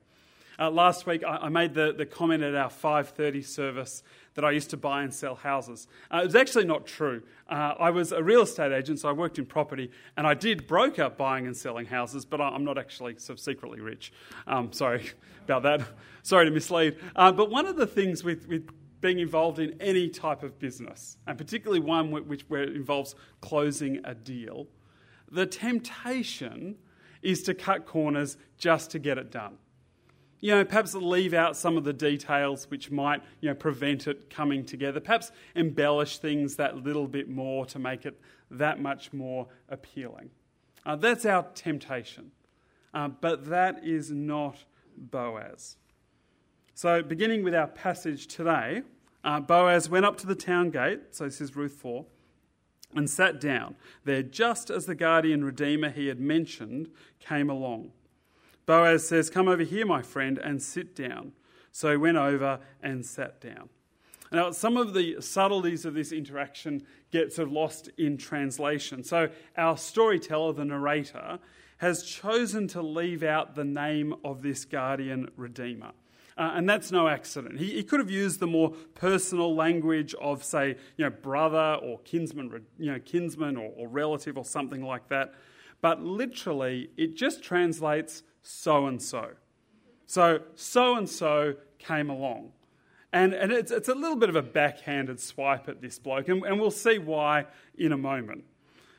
Uh, 0.59 0.69
last 0.69 1.05
week, 1.07 1.23
I, 1.23 1.37
I, 1.37 1.49
made 1.49 1.73
the, 1.73 1.93
the 1.97 2.05
comment 2.05 2.43
at 2.43 2.53
our 2.53 2.69
5.30 2.69 3.43
service 3.43 4.03
that 4.35 4.43
I 4.43 4.51
used 4.51 4.69
to 4.71 4.77
buy 4.77 5.03
and 5.03 5.13
sell 5.13 5.35
houses. 5.35 5.87
Uh, 6.11 6.21
it 6.23 6.25
was 6.25 6.35
actually 6.35 6.65
not 6.65 6.85
true. 6.85 7.21
Uh, 7.47 7.73
I 7.79 7.89
was 7.91 8.11
a 8.11 8.23
real 8.23 8.41
estate 8.41 8.71
agent, 8.71 8.99
so 8.99 9.09
I 9.09 9.11
worked 9.11 9.37
in 9.37 9.45
property, 9.45 9.91
and 10.17 10.25
I 10.25 10.33
did 10.33 10.67
broker 10.67 11.09
buying 11.09 11.45
and 11.45 11.55
selling 11.55 11.85
houses, 11.85 12.25
but 12.25 12.41
I'm 12.41 12.63
not 12.63 12.77
actually 12.77 13.17
sort 13.17 13.37
of 13.37 13.43
secretly 13.43 13.79
rich. 13.79 14.11
Um, 14.47 14.71
sorry 14.73 15.11
about 15.45 15.63
that. 15.63 15.81
sorry 16.23 16.45
to 16.45 16.51
mislead. 16.51 16.97
Uh, 17.15 17.31
but 17.31 17.49
one 17.49 17.65
of 17.65 17.75
the 17.75 17.87
things 17.87 18.23
with, 18.23 18.47
with 18.47 18.69
being 19.01 19.19
involved 19.19 19.59
in 19.59 19.75
any 19.81 20.09
type 20.09 20.43
of 20.43 20.57
business, 20.59 21.17
and 21.27 21.37
particularly 21.37 21.79
one 21.79 22.11
which, 22.11 22.45
where 22.47 22.63
it 22.63 22.75
involves 22.75 23.15
closing 23.41 23.99
a 24.05 24.15
deal, 24.15 24.67
the 25.31 25.45
temptation 25.45 26.77
is 27.21 27.41
to 27.43 27.53
cut 27.53 27.85
corners 27.85 28.37
just 28.57 28.91
to 28.91 28.99
get 28.99 29.17
it 29.17 29.31
done 29.31 29.57
you 30.43 30.53
know, 30.53 30.65
perhaps 30.65 30.93
leave 30.93 31.33
out 31.33 31.55
some 31.55 31.77
of 31.77 31.85
the 31.85 31.93
details 31.93 32.69
which 32.69 32.91
might, 32.91 33.23
you 33.39 33.47
know, 33.47 33.55
prevent 33.55 34.07
it 34.07 34.29
coming 34.29 34.65
together. 34.65 34.99
Perhaps 34.99 35.31
embellish 35.55 36.17
things 36.17 36.57
that 36.57 36.75
little 36.83 37.07
bit 37.07 37.29
more 37.29 37.65
to 37.67 37.79
make 37.79 38.05
it 38.05 38.19
that 38.51 38.81
much 38.81 39.13
more 39.13 39.47
appealing. 39.69 40.29
Uh, 40.85 40.97
that's 40.97 41.25
our 41.25 41.43
temptation. 41.55 42.29
Uh, 42.93 43.07
but 43.07 43.45
that 43.45 43.85
is 43.85 44.11
not 44.11 44.65
Boaz. 44.97 45.77
So, 46.73 47.01
beginning 47.01 47.45
with 47.45 47.55
our 47.55 47.67
passage 47.67 48.27
today, 48.27 48.81
uh, 49.23 49.39
Boaz 49.39 49.89
went 49.89 50.05
up 50.05 50.17
to 50.17 50.27
the 50.27 50.35
town 50.35 50.71
gate, 50.71 50.99
so 51.11 51.23
this 51.23 51.39
is 51.39 51.55
Ruth 51.55 51.75
4, 51.75 52.05
and 52.93 53.09
sat 53.09 53.39
down 53.39 53.77
there 54.03 54.21
just 54.21 54.69
as 54.69 54.87
the 54.87 54.95
guardian 54.95 55.45
redeemer 55.45 55.89
he 55.89 56.07
had 56.07 56.19
mentioned 56.19 56.89
came 57.21 57.49
along. 57.49 57.91
Boaz 58.65 59.07
says, 59.07 59.29
Come 59.29 59.47
over 59.47 59.63
here, 59.63 59.85
my 59.85 60.01
friend, 60.01 60.37
and 60.37 60.61
sit 60.61 60.95
down. 60.95 61.33
So 61.71 61.91
he 61.91 61.97
went 61.97 62.17
over 62.17 62.59
and 62.81 63.05
sat 63.05 63.41
down. 63.41 63.69
Now, 64.31 64.51
some 64.51 64.77
of 64.77 64.93
the 64.93 65.17
subtleties 65.21 65.85
of 65.85 65.93
this 65.93 66.11
interaction 66.11 66.83
get 67.11 67.31
sort 67.33 67.49
of 67.49 67.53
lost 67.53 67.89
in 67.97 68.17
translation. 68.17 69.03
So, 69.03 69.29
our 69.55 69.77
storyteller, 69.77 70.53
the 70.53 70.65
narrator, 70.65 71.37
has 71.77 72.03
chosen 72.03 72.67
to 72.69 72.81
leave 72.81 73.21
out 73.21 73.55
the 73.55 73.65
name 73.65 74.15
of 74.23 74.41
this 74.41 74.65
guardian 74.65 75.29
redeemer. 75.35 75.91
Uh, 76.35 76.53
and 76.55 76.67
that's 76.67 76.91
no 76.91 77.07
accident. 77.07 77.59
He, 77.59 77.73
he, 77.73 77.83
could 77.83 77.99
have 77.99 78.09
used 78.09 78.39
the 78.39 78.47
more 78.47 78.71
personal 78.95 79.53
language 79.55 80.15
of, 80.15 80.43
say, 80.43 80.77
you 80.97 81.05
know, 81.05 81.11
brother 81.11 81.77
or 81.83 81.99
kinsman, 81.99 82.65
you 82.79 82.91
know, 82.91 82.99
kinsman 82.99 83.55
or, 83.55 83.71
or 83.77 83.87
relative 83.87 84.35
or 84.35 84.45
something 84.45 84.81
like 84.83 85.09
that. 85.09 85.33
But 85.81 86.01
literally, 86.01 86.89
it 86.97 87.15
just 87.15 87.43
translates 87.43 88.23
so 88.43 88.85
and 88.85 89.01
so. 89.01 89.31
So, 90.05 90.41
so 90.53 90.95
and 90.95 91.09
so 91.09 91.55
came 91.79 92.09
along. 92.09 92.51
And, 93.11 93.33
and 93.33 93.51
it's, 93.51 93.71
it's 93.71 93.89
a 93.89 93.95
little 93.95 94.15
bit 94.15 94.29
of 94.29 94.35
a 94.35 94.41
backhanded 94.41 95.19
swipe 95.19 95.69
at 95.69 95.81
this 95.81 95.99
bloke, 95.99 96.29
and, 96.29 96.43
and 96.43 96.59
we'll 96.59 96.71
see 96.71 96.97
why 96.97 97.45
in 97.77 97.91
a 97.91 97.97
moment. 97.97 98.43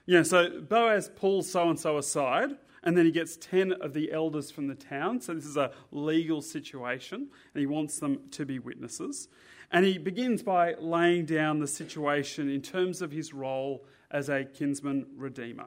Yeah, 0.06 0.22
so 0.22 0.60
Boaz 0.60 1.10
pulls 1.14 1.50
so 1.50 1.68
and 1.68 1.78
so 1.78 1.98
aside, 1.98 2.50
and 2.82 2.96
then 2.96 3.06
he 3.06 3.10
gets 3.10 3.36
10 3.36 3.72
of 3.72 3.92
the 3.92 4.12
elders 4.12 4.50
from 4.50 4.68
the 4.68 4.74
town. 4.74 5.20
So 5.20 5.34
this 5.34 5.46
is 5.46 5.56
a 5.56 5.72
legal 5.90 6.42
situation, 6.42 7.28
and 7.54 7.60
he 7.60 7.66
wants 7.66 7.98
them 7.98 8.20
to 8.32 8.44
be 8.44 8.58
witnesses. 8.58 9.28
And 9.72 9.84
he 9.84 9.98
begins 9.98 10.42
by 10.42 10.74
laying 10.78 11.24
down 11.24 11.58
the 11.58 11.66
situation 11.66 12.48
in 12.48 12.60
terms 12.60 13.02
of 13.02 13.10
his 13.10 13.32
role 13.32 13.84
as 14.10 14.28
a 14.28 14.44
kinsman 14.44 15.06
redeemer. 15.16 15.66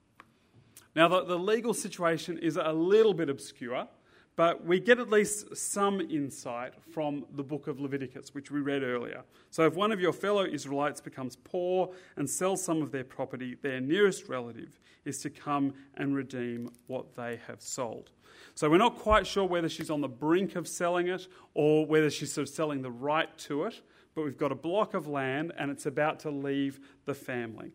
Now, 0.95 1.07
the, 1.07 1.23
the 1.23 1.39
legal 1.39 1.73
situation 1.73 2.37
is 2.37 2.57
a 2.57 2.73
little 2.73 3.13
bit 3.13 3.29
obscure, 3.29 3.87
but 4.35 4.65
we 4.65 4.79
get 4.79 4.99
at 4.99 5.09
least 5.09 5.55
some 5.55 6.01
insight 6.01 6.73
from 6.93 7.25
the 7.35 7.43
book 7.43 7.67
of 7.67 7.79
Leviticus, 7.79 8.33
which 8.33 8.51
we 8.51 8.59
read 8.59 8.83
earlier. 8.83 9.23
So, 9.49 9.65
if 9.65 9.75
one 9.75 9.91
of 9.91 9.99
your 9.99 10.13
fellow 10.13 10.45
Israelites 10.45 10.99
becomes 10.99 11.35
poor 11.35 11.91
and 12.15 12.29
sells 12.29 12.63
some 12.63 12.81
of 12.81 12.91
their 12.91 13.03
property, 13.03 13.55
their 13.61 13.79
nearest 13.79 14.27
relative 14.27 14.79
is 15.05 15.19
to 15.19 15.29
come 15.29 15.73
and 15.95 16.15
redeem 16.15 16.69
what 16.87 17.15
they 17.15 17.39
have 17.47 17.61
sold. 17.61 18.11
So, 18.55 18.69
we're 18.69 18.77
not 18.77 18.97
quite 18.97 19.27
sure 19.27 19.45
whether 19.45 19.69
she's 19.69 19.89
on 19.89 20.01
the 20.01 20.09
brink 20.09 20.55
of 20.55 20.67
selling 20.67 21.07
it 21.07 21.27
or 21.53 21.85
whether 21.85 22.09
she's 22.09 22.33
sort 22.33 22.47
of 22.47 22.53
selling 22.53 22.81
the 22.81 22.91
right 22.91 23.35
to 23.39 23.63
it, 23.63 23.81
but 24.15 24.23
we've 24.23 24.37
got 24.37 24.51
a 24.51 24.55
block 24.55 24.93
of 24.93 25.07
land 25.07 25.53
and 25.57 25.71
it's 25.71 25.85
about 25.85 26.19
to 26.21 26.31
leave 26.31 26.79
the 27.05 27.13
family. 27.13 27.71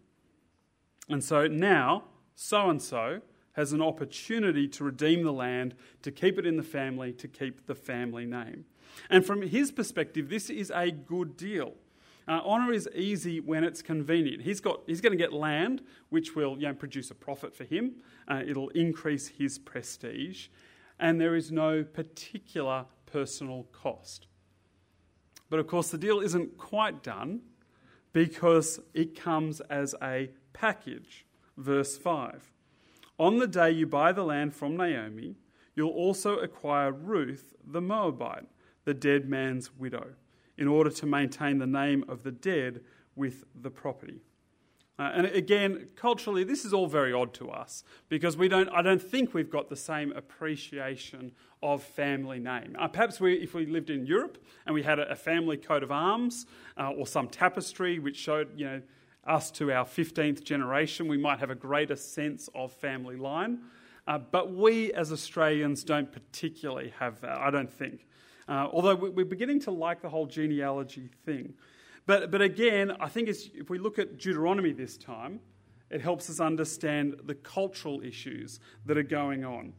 And 1.08 1.23
so 1.23 1.46
now, 1.46 2.04
so 2.36 2.70
and 2.70 2.80
so 2.80 3.22
has 3.54 3.72
an 3.72 3.82
opportunity 3.82 4.68
to 4.68 4.84
redeem 4.84 5.24
the 5.24 5.32
land, 5.32 5.74
to 6.02 6.12
keep 6.12 6.38
it 6.38 6.46
in 6.46 6.58
the 6.58 6.62
family, 6.62 7.12
to 7.14 7.26
keep 7.26 7.66
the 7.66 7.74
family 7.74 8.26
name. 8.26 8.66
And 9.08 9.24
from 9.24 9.42
his 9.42 9.72
perspective, 9.72 10.28
this 10.28 10.50
is 10.50 10.70
a 10.74 10.90
good 10.90 11.36
deal. 11.36 11.72
Uh, 12.28 12.40
honour 12.44 12.72
is 12.72 12.88
easy 12.94 13.40
when 13.40 13.64
it's 13.64 13.82
convenient. 13.82 14.42
He's, 14.42 14.60
got, 14.60 14.80
he's 14.86 15.00
going 15.00 15.12
to 15.12 15.18
get 15.18 15.32
land, 15.32 15.82
which 16.10 16.34
will 16.34 16.56
you 16.58 16.66
know, 16.66 16.74
produce 16.74 17.10
a 17.10 17.14
profit 17.14 17.54
for 17.54 17.64
him. 17.64 17.94
Uh, 18.28 18.42
it'll 18.46 18.68
increase 18.70 19.28
his 19.28 19.58
prestige. 19.58 20.48
And 20.98 21.20
there 21.20 21.34
is 21.34 21.50
no 21.50 21.82
particular 21.82 22.84
personal 23.06 23.64
cost. 23.72 24.26
But 25.48 25.60
of 25.60 25.66
course, 25.66 25.90
the 25.90 25.98
deal 25.98 26.20
isn't 26.20 26.58
quite 26.58 27.02
done 27.02 27.40
because 28.12 28.80
it 28.92 29.18
comes 29.18 29.60
as 29.60 29.94
a 30.02 30.30
package 30.52 31.25
verse 31.56 31.96
5. 31.96 32.52
On 33.18 33.38
the 33.38 33.46
day 33.46 33.70
you 33.70 33.86
buy 33.86 34.12
the 34.12 34.25
land 34.25 34.54
from 34.54 34.76
Naomi, 34.76 35.36
you'll 35.75 35.90
also 35.90 36.38
acquire 36.38 36.92
Ruth 36.92 37.54
the 37.64 37.80
Moabite, 37.80 38.47
the 38.84 38.95
dead 38.95 39.28
man's 39.28 39.75
widow, 39.76 40.14
in 40.58 40.69
order 40.69 40.90
to 40.90 41.06
maintain 41.06 41.58
the 41.58 41.66
name 41.66 42.04
of 42.08 42.23
the 42.23 42.32
dead 42.32 42.80
with 43.14 43.45
the 43.54 43.71
property. 43.71 44.21
Uh, 44.99 45.10
and 45.14 45.26
again, 45.26 45.88
culturally, 45.95 46.42
this 46.42 46.64
is 46.64 46.73
all 46.73 46.86
very 46.86 47.12
odd 47.12 47.34
to 47.34 47.50
us 47.50 47.84
because 48.08 48.36
we 48.36 48.49
don't, 48.49 48.69
I 48.71 48.80
don't 48.80 49.02
think 49.02 49.34
we've 49.34 49.50
got 49.50 49.69
the 49.69 49.76
same 49.76 50.10
appreciation 50.12 51.32
of 51.62 51.82
family 51.82 52.38
name. 52.38 52.75
Uh, 52.78 52.88
perhaps 52.88 53.21
we, 53.21 53.34
if 53.34 53.52
we 53.52 53.66
lived 53.66 53.90
in 53.90 54.06
Europe 54.06 54.42
and 54.64 54.75
we 54.75 54.82
had 54.82 54.99
a, 54.99 55.10
a 55.10 55.14
family 55.14 55.58
coat 55.58 55.82
of 55.82 55.92
arms 55.92 56.47
uh, 56.78 56.90
or 56.92 57.06
some 57.06 57.28
tapestry 57.28 57.99
which 57.99 58.16
showed, 58.16 58.58
you 58.58 58.64
know, 58.64 58.82
us 59.28 59.50
to 59.52 59.73
our 59.73 59.84
15th 59.84 60.45
generation, 60.45 61.08
we 61.08 61.17
might 61.17 61.41
have 61.41 61.50
a 61.50 61.54
greater 61.54 61.97
sense 61.97 62.49
of 62.54 62.73
family 62.73 63.17
line. 63.17 63.60
Uh, 64.06 64.19
but 64.19 64.54
we 64.54 64.93
as 64.93 65.10
Australians 65.12 65.82
don't 65.82 66.12
particularly 66.12 66.93
have 66.99 67.21
that, 67.21 67.39
I 67.39 67.50
don't 67.50 67.73
think. 67.73 68.06
Uh, 68.49 68.69
although 68.73 68.95
we're 68.95 69.25
beginning 69.25 69.60
to 69.60 69.73
like 69.73 70.00
the 70.00 70.08
whole 70.08 70.26
genealogy 70.26 71.10
thing. 71.25 71.54
But, 72.06 72.30
but 72.30 72.41
again, 72.41 72.93
I 73.00 73.08
think 73.08 73.28
if 73.28 73.69
we 73.69 73.78
look 73.78 73.99
at 73.99 74.19
Deuteronomy 74.19 74.73
this 74.73 74.97
time, 74.97 75.41
it 75.91 76.00
helps 76.00 76.30
us 76.30 76.39
understand 76.39 77.17
the 77.25 77.34
cultural 77.34 78.00
issues 78.02 78.60
that 78.86 78.97
are 78.97 79.02
going 79.02 79.45
on. 79.45 79.73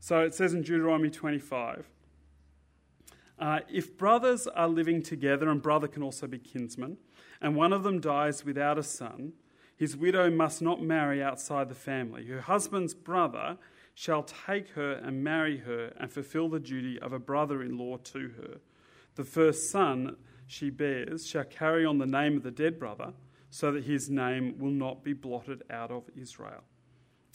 So 0.00 0.20
it 0.20 0.34
says 0.34 0.54
in 0.54 0.62
Deuteronomy 0.62 1.10
25 1.10 1.88
uh, 3.42 3.58
if 3.68 3.98
brothers 3.98 4.46
are 4.46 4.68
living 4.68 5.02
together, 5.02 5.48
and 5.48 5.60
brother 5.60 5.88
can 5.88 6.00
also 6.00 6.28
be 6.28 6.38
kinsman, 6.38 6.96
and 7.40 7.56
one 7.56 7.72
of 7.72 7.82
them 7.82 7.98
dies 7.98 8.44
without 8.44 8.78
a 8.78 8.84
son, 8.84 9.32
his 9.76 9.96
widow 9.96 10.30
must 10.30 10.62
not 10.62 10.80
marry 10.80 11.20
outside 11.20 11.68
the 11.68 11.74
family. 11.74 12.24
Her 12.26 12.42
husband's 12.42 12.94
brother 12.94 13.58
shall 13.94 14.22
take 14.22 14.68
her 14.70 14.92
and 14.92 15.24
marry 15.24 15.58
her 15.58 15.92
and 15.98 16.08
fulfill 16.08 16.48
the 16.48 16.60
duty 16.60 17.00
of 17.00 17.12
a 17.12 17.18
brother 17.18 17.62
in 17.62 17.76
law 17.76 17.96
to 17.96 18.28
her. 18.36 18.60
The 19.16 19.24
first 19.24 19.70
son 19.70 20.18
she 20.46 20.70
bears 20.70 21.26
shall 21.26 21.42
carry 21.42 21.84
on 21.84 21.98
the 21.98 22.06
name 22.06 22.36
of 22.36 22.44
the 22.44 22.52
dead 22.52 22.78
brother, 22.78 23.12
so 23.50 23.72
that 23.72 23.82
his 23.82 24.08
name 24.08 24.54
will 24.60 24.70
not 24.70 25.02
be 25.02 25.14
blotted 25.14 25.64
out 25.68 25.90
of 25.90 26.04
Israel. 26.16 26.62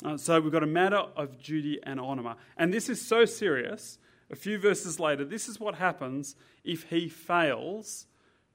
Uh, 0.06 0.15
so 0.15 0.39
we've 0.39 0.54
got 0.54 0.63
a 0.63 0.67
matter 0.67 1.04
of 1.17 1.43
duty 1.43 1.80
and 1.84 2.00
honour. 2.00 2.36
And 2.56 2.74
this 2.74 2.88
is 2.88 3.06
so 3.06 3.26
serious 3.26 4.00
a 4.29 4.35
few 4.35 4.57
verses 4.57 4.99
later, 4.99 5.23
this 5.23 5.47
is 5.47 5.59
what 5.59 5.75
happens 5.75 6.35
if 6.63 6.83
he 6.89 7.07
fails 7.07 8.07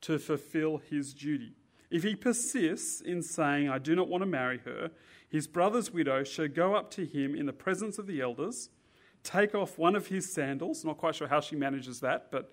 to 0.02 0.18
fulfill 0.18 0.78
his 0.78 1.14
duty. 1.14 1.54
If 1.90 2.02
he 2.02 2.14
persists 2.14 3.00
in 3.00 3.22
saying, 3.22 3.68
I 3.68 3.78
do 3.78 3.94
not 3.94 4.08
want 4.08 4.22
to 4.22 4.26
marry 4.26 4.58
her, 4.64 4.90
his 5.28 5.46
brother's 5.46 5.90
widow 5.90 6.24
shall 6.24 6.48
go 6.48 6.74
up 6.74 6.90
to 6.92 7.06
him 7.06 7.34
in 7.34 7.46
the 7.46 7.52
presence 7.52 7.98
of 7.98 8.06
the 8.06 8.20
elders, 8.20 8.68
take 9.22 9.54
off 9.54 9.78
one 9.78 9.94
of 9.94 10.08
his 10.08 10.30
sandals, 10.30 10.84
not 10.84 10.98
quite 10.98 11.14
sure 11.14 11.28
how 11.28 11.40
she 11.40 11.56
manages 11.56 12.00
that, 12.00 12.30
but 12.30 12.52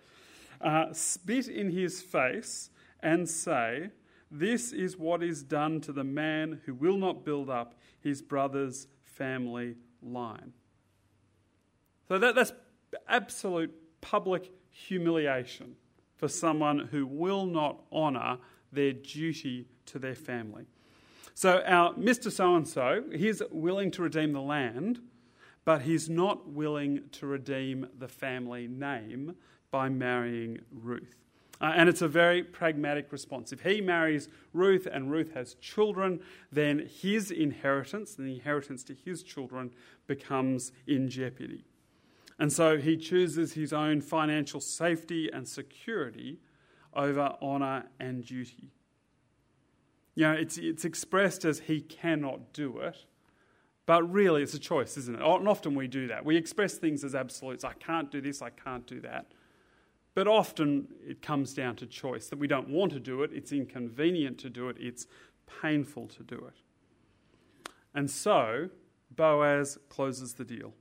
uh, 0.62 0.94
spit 0.94 1.48
in 1.48 1.72
his 1.72 2.02
face 2.02 2.70
and 3.02 3.28
say, 3.28 3.90
This 4.32 4.72
is 4.72 4.98
what 4.98 5.24
is 5.24 5.44
done 5.44 5.82
to 5.82 5.92
the 5.92 6.04
man 6.04 6.62
who 6.66 6.74
will 6.74 6.98
not 6.98 7.26
build 7.26 7.50
up 7.50 7.76
his 8.00 8.22
brother's 8.22 8.88
family 9.04 9.76
line. 10.02 10.54
So 12.08 12.18
that, 12.18 12.36
that's 12.36 12.54
absolute 13.08 13.74
public 14.02 14.52
humiliation 14.70 15.76
for 16.16 16.28
someone 16.28 16.80
who 16.92 17.06
will 17.06 17.46
not 17.46 17.82
honour 17.92 18.38
their 18.72 18.94
duty 18.94 19.68
to 19.86 20.00
their 20.00 20.16
family. 20.16 20.66
So, 21.34 21.64
our 21.66 21.94
Mr. 21.94 22.32
So 22.32 22.56
and 22.56 22.68
so, 22.68 23.04
he's 23.16 23.42
willing 23.50 23.92
to 23.92 24.04
redeem 24.04 24.34
the 24.34 24.42
land, 24.42 25.00
but 25.64 25.84
he's 25.84 26.10
not 26.10 26.50
willing 26.50 27.04
to 27.14 27.28
redeem 27.28 27.88
the 27.98 28.08
family 28.08 28.68
name 28.68 29.36
by 29.72 29.88
marrying 29.88 30.60
Ruth. 30.72 31.16
Uh, 31.62 31.74
and 31.76 31.90
it's 31.90 32.02
a 32.02 32.08
very 32.08 32.42
pragmatic 32.42 33.12
response. 33.12 33.52
If 33.52 33.62
he 33.62 33.82
marries 33.82 34.30
Ruth 34.54 34.88
and 34.90 35.12
Ruth 35.12 35.34
has 35.34 35.56
children, 35.56 36.22
then 36.52 36.90
his 37.02 37.32
inheritance, 37.32 38.18
and 38.18 38.28
the 38.28 38.34
inheritance 38.34 38.84
to 38.86 38.94
his 38.94 39.24
children, 39.24 39.72
becomes 40.08 40.72
in 40.88 41.10
jeopardy. 41.10 41.66
And 42.40 42.52
so 42.54 42.78
he 42.78 42.96
chooses 42.96 43.54
his 43.54 43.74
own 43.74 44.00
financial 44.00 44.62
safety 44.62 45.30
and 45.32 45.46
security 45.48 46.40
over 46.94 47.36
honour 47.42 47.84
and 48.00 48.26
duty. 48.26 48.72
You 50.16 50.24
know, 50.24 50.32
it's, 50.34 50.58
it's 50.58 50.86
expressed 50.86 51.44
as 51.44 51.60
he 51.60 51.82
cannot 51.82 52.54
do 52.54 52.80
it, 52.80 53.06
but 53.86 54.10
really 54.10 54.42
it's 54.42 54.54
a 54.54 54.60
choice, 54.60 54.96
isn't 54.98 55.16
it? 55.16 55.22
And 55.22 55.48
often 55.48 55.76
we 55.76 55.88
do 55.88 56.08
that. 56.08 56.24
We 56.24 56.38
express 56.38 56.76
things 56.76 57.04
as 57.04 57.14
absolutes. 57.14 57.64
I 57.64 57.74
can't 57.74 58.10
do 58.10 58.22
this, 58.22 58.42
I 58.42 58.50
can't 58.50 58.88
do 58.88 59.02
that. 59.02 59.28
But 60.16 60.28
often 60.28 60.88
it 61.06 61.22
comes 61.22 61.54
down 61.54 61.76
to 61.78 61.86
choice 61.86 62.28
that 62.30 62.40
we 62.40 62.48
don't 62.48 62.70
want 62.70 62.94
to 62.94 63.00
do 63.00 63.24
it, 63.24 63.32
it's 63.34 63.52
inconvenient 63.52 64.38
to 64.40 64.50
do 64.50 64.70
it, 64.70 64.78
it's 64.80 65.08
painful 65.62 66.08
to 66.08 66.24
do 66.24 66.36
it. 66.36 66.62
And 67.94 68.10
so 68.10 68.70
Boaz 69.12 69.78
closes 69.90 70.34
the 70.34 70.46
deal. 70.46 70.74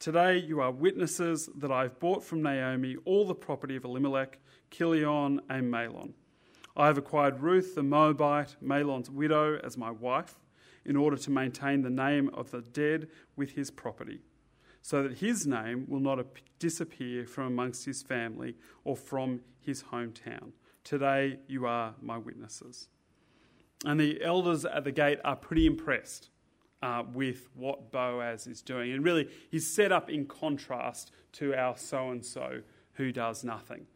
Today 0.00 0.38
you 0.38 0.62
are 0.62 0.72
witnesses 0.72 1.50
that 1.56 1.70
I 1.70 1.82
have 1.82 2.00
bought 2.00 2.24
from 2.24 2.40
Naomi 2.40 2.96
all 3.04 3.26
the 3.26 3.34
property 3.34 3.76
of 3.76 3.84
Elimelech, 3.84 4.38
Kilion, 4.70 5.40
and 5.50 5.70
Mahlon. 5.70 6.14
I 6.74 6.86
have 6.86 6.96
acquired 6.96 7.40
Ruth 7.40 7.74
the 7.74 7.82
Moabite, 7.82 8.56
Mahlon's 8.64 9.10
widow, 9.10 9.58
as 9.62 9.76
my 9.76 9.90
wife, 9.90 10.36
in 10.86 10.96
order 10.96 11.18
to 11.18 11.30
maintain 11.30 11.82
the 11.82 11.90
name 11.90 12.30
of 12.32 12.50
the 12.50 12.62
dead 12.62 13.08
with 13.36 13.50
his 13.50 13.70
property, 13.70 14.20
so 14.80 15.02
that 15.02 15.18
his 15.18 15.46
name 15.46 15.84
will 15.86 16.00
not 16.00 16.24
disappear 16.58 17.26
from 17.26 17.48
amongst 17.48 17.84
his 17.84 18.02
family 18.02 18.56
or 18.84 18.96
from 18.96 19.42
his 19.58 19.82
hometown. 19.82 20.52
Today 20.82 21.40
you 21.46 21.66
are 21.66 21.94
my 22.00 22.16
witnesses. 22.16 22.88
And 23.84 24.00
the 24.00 24.22
elders 24.22 24.64
at 24.64 24.84
the 24.84 24.92
gate 24.92 25.18
are 25.26 25.36
pretty 25.36 25.66
impressed 25.66 26.30
uh, 26.82 27.02
with 27.12 27.48
what 27.54 27.90
Boaz 27.92 28.46
is 28.46 28.62
doing. 28.62 28.92
And 28.92 29.04
really, 29.04 29.28
he's 29.50 29.66
set 29.66 29.92
up 29.92 30.10
in 30.10 30.26
contrast 30.26 31.10
to 31.32 31.54
our 31.54 31.76
so 31.76 32.10
and 32.10 32.24
so 32.24 32.62
who 32.94 33.12
does 33.12 33.44
nothing. 33.44 33.86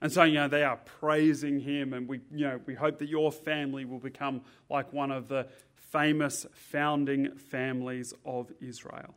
And 0.00 0.12
so, 0.12 0.24
you 0.24 0.34
know, 0.34 0.48
they 0.48 0.62
are 0.62 0.76
praising 0.76 1.60
him, 1.60 1.94
and 1.94 2.06
we, 2.06 2.20
you 2.30 2.46
know, 2.46 2.60
we 2.66 2.74
hope 2.74 2.98
that 2.98 3.08
your 3.08 3.32
family 3.32 3.84
will 3.84 3.98
become 3.98 4.42
like 4.68 4.92
one 4.92 5.10
of 5.10 5.28
the 5.28 5.48
famous 5.74 6.46
founding 6.52 7.34
families 7.36 8.12
of 8.24 8.52
Israel. 8.60 9.14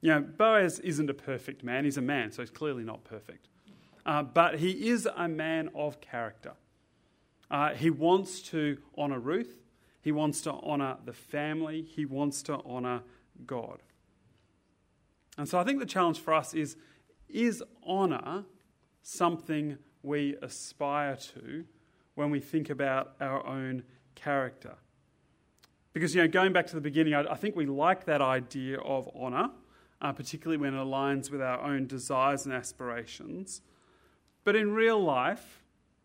You 0.00 0.10
know, 0.10 0.20
Boaz 0.20 0.80
isn't 0.80 1.08
a 1.08 1.14
perfect 1.14 1.62
man. 1.62 1.84
He's 1.84 1.96
a 1.96 2.02
man, 2.02 2.32
so 2.32 2.42
he's 2.42 2.50
clearly 2.50 2.82
not 2.82 3.04
perfect. 3.04 3.48
Uh, 4.04 4.22
but 4.22 4.58
he 4.58 4.88
is 4.88 5.08
a 5.16 5.28
man 5.28 5.70
of 5.74 6.00
character. 6.00 6.52
Uh, 7.50 7.70
he 7.70 7.88
wants 7.88 8.42
to 8.42 8.78
honour 8.98 9.20
Ruth. 9.20 9.63
He 10.04 10.12
wants 10.12 10.42
to 10.42 10.52
honour 10.52 10.98
the 11.02 11.14
family. 11.14 11.80
He 11.80 12.04
wants 12.04 12.42
to 12.42 12.60
honour 12.60 13.00
God. 13.46 13.82
And 15.38 15.48
so 15.48 15.58
I 15.58 15.64
think 15.64 15.80
the 15.80 15.86
challenge 15.86 16.20
for 16.20 16.34
us 16.34 16.52
is 16.52 16.76
is 17.26 17.64
honour 17.88 18.44
something 19.02 19.78
we 20.02 20.36
aspire 20.42 21.16
to 21.16 21.64
when 22.16 22.30
we 22.30 22.38
think 22.38 22.68
about 22.68 23.14
our 23.18 23.44
own 23.46 23.82
character? 24.14 24.74
Because, 25.94 26.14
you 26.14 26.20
know, 26.20 26.28
going 26.28 26.52
back 26.52 26.66
to 26.66 26.74
the 26.74 26.82
beginning, 26.82 27.14
I, 27.14 27.22
I 27.22 27.34
think 27.34 27.56
we 27.56 27.64
like 27.64 28.04
that 28.04 28.20
idea 28.20 28.78
of 28.80 29.08
honour, 29.16 29.50
uh, 30.02 30.12
particularly 30.12 30.58
when 30.58 30.74
it 30.74 30.78
aligns 30.78 31.30
with 31.30 31.40
our 31.40 31.60
own 31.62 31.86
desires 31.86 32.44
and 32.44 32.54
aspirations. 32.54 33.62
But 34.44 34.54
in 34.54 34.74
real 34.74 35.02
life, 35.02 35.62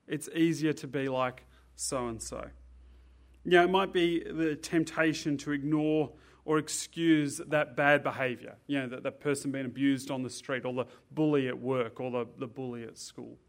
it's 0.07 0.29
easier 0.29 0.71
to 0.73 0.87
be 0.87 1.09
like 1.09 1.43
so 1.75 2.07
and 2.07 2.21
so. 2.21 2.49
You 3.49 3.57
know, 3.57 3.63
it 3.63 3.71
might 3.71 3.91
be 3.91 4.23
the 4.23 4.55
temptation 4.55 5.35
to 5.37 5.51
ignore 5.53 6.11
or 6.45 6.59
excuse 6.59 7.41
that 7.47 7.75
bad 7.75 8.03
behaviour. 8.03 8.57
You 8.67 8.81
know, 8.81 8.89
that, 8.89 9.01
that 9.01 9.19
person 9.21 9.49
being 9.49 9.65
abused 9.65 10.11
on 10.11 10.21
the 10.21 10.29
street, 10.29 10.65
or 10.65 10.73
the 10.73 10.85
bully 11.09 11.47
at 11.47 11.59
work, 11.59 11.99
or 11.99 12.11
the, 12.11 12.27
the 12.37 12.45
bully 12.45 12.83
at 12.83 12.99
school. 12.99 13.39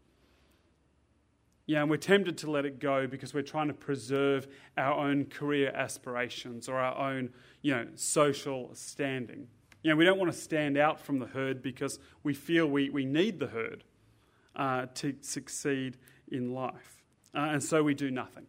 Yeah, 1.67 1.81
and 1.81 1.89
we're 1.89 1.97
tempted 1.97 2.35
to 2.39 2.49
let 2.49 2.65
it 2.65 2.79
go 2.79 3.05
because 3.05 3.35
we're 3.35 3.43
trying 3.43 3.67
to 3.67 3.75
preserve 3.75 4.47
our 4.75 5.07
own 5.07 5.25
career 5.25 5.69
aspirations 5.69 6.67
or 6.67 6.77
our 6.77 6.97
own, 6.97 7.29
you 7.61 7.75
know, 7.75 7.85
social 7.93 8.71
standing. 8.73 9.49
You 9.83 9.91
know, 9.91 9.97
we 9.97 10.03
don't 10.03 10.17
want 10.17 10.31
to 10.31 10.37
stand 10.37 10.79
out 10.79 10.99
from 10.99 11.19
the 11.19 11.27
herd 11.27 11.61
because 11.61 11.99
we 12.23 12.33
feel 12.33 12.65
we, 12.65 12.89
we 12.89 13.05
need 13.05 13.39
the 13.39 13.47
herd 13.47 13.83
uh, 14.55 14.87
to 14.95 15.15
succeed 15.21 15.97
in 16.31 16.55
life. 16.55 17.03
Uh, 17.35 17.49
and 17.51 17.63
so 17.63 17.83
we 17.83 17.93
do 17.93 18.09
nothing. 18.09 18.47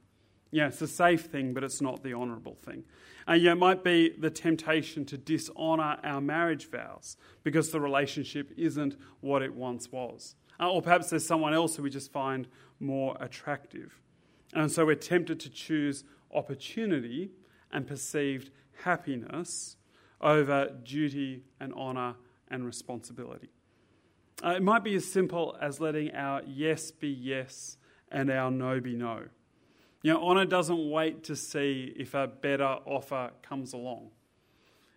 Yeah, 0.52 0.68
it's 0.68 0.82
a 0.82 0.86
safe 0.86 1.22
thing, 1.22 1.54
but 1.54 1.64
it's 1.64 1.80
not 1.80 2.04
the 2.04 2.12
honourable 2.12 2.56
thing. 2.62 2.84
And 3.26 3.40
uh, 3.40 3.42
yeah, 3.42 3.52
it 3.52 3.58
might 3.58 3.82
be 3.82 4.10
the 4.10 4.30
temptation 4.30 5.06
to 5.06 5.16
dishonour 5.16 5.96
our 6.04 6.20
marriage 6.20 6.70
vows 6.70 7.16
because 7.42 7.70
the 7.70 7.80
relationship 7.80 8.52
isn't 8.56 8.96
what 9.20 9.42
it 9.42 9.54
once 9.54 9.90
was. 9.90 10.34
Uh, 10.60 10.70
or 10.70 10.82
perhaps 10.82 11.08
there's 11.08 11.26
someone 11.26 11.54
else 11.54 11.76
who 11.76 11.82
we 11.82 11.90
just 11.90 12.12
find 12.12 12.46
more 12.80 13.16
attractive. 13.18 13.98
And 14.52 14.70
so 14.70 14.84
we're 14.84 14.94
tempted 14.94 15.40
to 15.40 15.50
choose 15.50 16.04
opportunity 16.32 17.30
and 17.72 17.86
perceived 17.86 18.50
happiness 18.84 19.76
over 20.20 20.68
duty 20.84 21.44
and 21.60 21.72
honour 21.72 22.14
and 22.48 22.66
responsibility. 22.66 23.48
Uh, 24.44 24.50
it 24.50 24.62
might 24.62 24.84
be 24.84 24.94
as 24.96 25.10
simple 25.10 25.56
as 25.62 25.80
letting 25.80 26.14
our 26.14 26.42
yes 26.46 26.90
be 26.90 27.08
yes 27.08 27.78
and 28.10 28.30
our 28.30 28.50
no 28.50 28.80
be 28.80 28.94
no. 28.94 29.28
You 30.02 30.12
know, 30.12 30.22
honour 30.22 30.44
doesn't 30.44 30.90
wait 30.90 31.24
to 31.24 31.36
see 31.36 31.92
if 31.96 32.14
a 32.14 32.26
better 32.26 32.64
offer 32.64 33.30
comes 33.42 33.72
along. 33.72 34.10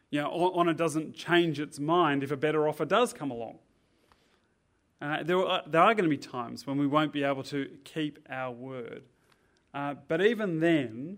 You 0.10 0.22
know, 0.22 0.52
honour 0.56 0.74
doesn't 0.74 1.14
change 1.14 1.60
its 1.60 1.80
mind 1.80 2.24
if 2.24 2.32
a 2.32 2.38
better 2.38 2.68
offer 2.68 2.86
does 2.86 3.14
come 3.14 3.32
along. 3.32 3.60
Uh, 5.02 5.24
there, 5.24 5.38
are, 5.46 5.62
there, 5.68 5.82
are, 5.82 5.94
going 5.94 6.10
to 6.10 6.10
be 6.10 6.18
times 6.18 6.66
when 6.66 6.78
we 6.78 6.88
won't 6.88 7.12
be 7.12 7.24
able 7.24 7.44
to 7.44 7.70
keep 7.84 8.18
our 8.30 8.52
word. 8.52 9.04
Uh, 9.74 9.94
but 10.08 10.26
even 10.26 10.60
then, 10.60 11.18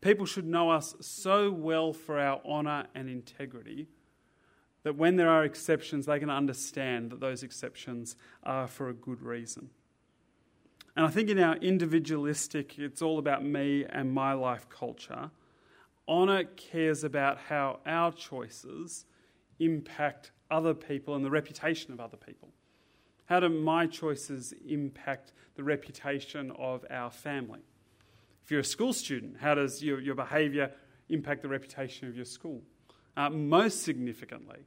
people 0.00 0.26
should 0.26 0.46
know 0.46 0.70
us 0.70 0.96
so 1.00 1.50
well 1.50 1.92
for 1.92 2.18
our 2.18 2.40
honour 2.44 2.86
and 2.94 3.08
integrity 3.08 3.86
that 4.82 4.96
when 4.96 5.16
there 5.16 5.28
are 5.28 5.44
exceptions, 5.44 6.06
they 6.06 6.18
can 6.18 6.30
understand 6.30 7.10
that 7.10 7.20
those 7.20 7.42
exceptions 7.42 8.16
are 8.42 8.66
for 8.66 8.88
a 8.88 8.94
good 8.94 9.20
reason. 9.20 9.68
And 10.96 11.06
I 11.06 11.08
think 11.08 11.28
in 11.28 11.38
our 11.38 11.56
individualistic, 11.56 12.78
it's 12.78 13.02
all 13.02 13.18
about 13.18 13.44
me 13.44 13.84
and 13.88 14.12
my 14.12 14.32
life 14.32 14.68
culture, 14.68 15.30
honour 16.08 16.44
cares 16.44 17.04
about 17.04 17.38
how 17.38 17.80
our 17.86 18.12
choices 18.12 19.04
impact 19.60 20.32
other 20.50 20.74
people 20.74 21.14
and 21.14 21.24
the 21.24 21.30
reputation 21.30 21.92
of 21.92 22.00
other 22.00 22.16
people. 22.16 22.48
How 23.26 23.38
do 23.38 23.48
my 23.48 23.86
choices 23.86 24.52
impact 24.66 25.32
the 25.54 25.62
reputation 25.62 26.50
of 26.58 26.84
our 26.90 27.10
family? 27.10 27.60
If 28.42 28.50
you're 28.50 28.60
a 28.60 28.64
school 28.64 28.92
student, 28.92 29.36
how 29.38 29.54
does 29.54 29.82
your, 29.82 30.00
your 30.00 30.16
behaviour 30.16 30.72
impact 31.08 31.42
the 31.42 31.48
reputation 31.48 32.08
of 32.08 32.16
your 32.16 32.24
school? 32.24 32.62
Uh, 33.16 33.30
most 33.30 33.84
significantly, 33.84 34.66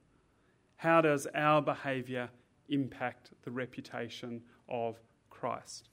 how 0.78 1.02
does 1.02 1.28
our 1.36 1.62
behaviour 1.62 2.30
impact 2.70 3.32
the 3.44 3.52
reputation 3.52 4.42
of 4.70 4.98
Christ? 5.30 5.90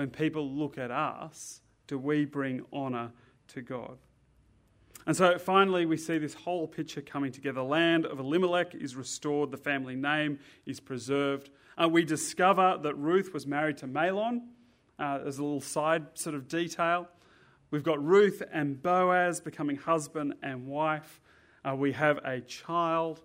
When 0.00 0.08
people 0.08 0.50
look 0.50 0.78
at 0.78 0.90
us, 0.90 1.60
do 1.86 1.98
we 1.98 2.24
bring 2.24 2.62
honour 2.72 3.12
to 3.48 3.60
God? 3.60 3.98
And 5.04 5.14
so 5.14 5.38
finally, 5.38 5.84
we 5.84 5.98
see 5.98 6.16
this 6.16 6.32
whole 6.32 6.66
picture 6.66 7.02
coming 7.02 7.30
together. 7.30 7.56
The 7.56 7.64
land 7.64 8.06
of 8.06 8.18
Elimelech 8.18 8.74
is 8.74 8.96
restored, 8.96 9.50
the 9.50 9.58
family 9.58 9.96
name 9.96 10.38
is 10.64 10.80
preserved. 10.80 11.50
Uh, 11.76 11.86
we 11.86 12.02
discover 12.02 12.78
that 12.82 12.94
Ruth 12.94 13.34
was 13.34 13.46
married 13.46 13.76
to 13.76 13.86
Mahlon. 13.86 14.40
Uh, 14.98 15.18
as 15.26 15.36
a 15.36 15.42
little 15.42 15.60
side 15.60 16.06
sort 16.14 16.34
of 16.34 16.48
detail. 16.48 17.06
We've 17.70 17.84
got 17.84 18.02
Ruth 18.02 18.42
and 18.50 18.82
Boaz 18.82 19.38
becoming 19.38 19.76
husband 19.76 20.32
and 20.42 20.66
wife. 20.66 21.20
Uh, 21.62 21.76
we 21.76 21.92
have 21.92 22.16
a 22.24 22.40
child. 22.40 23.20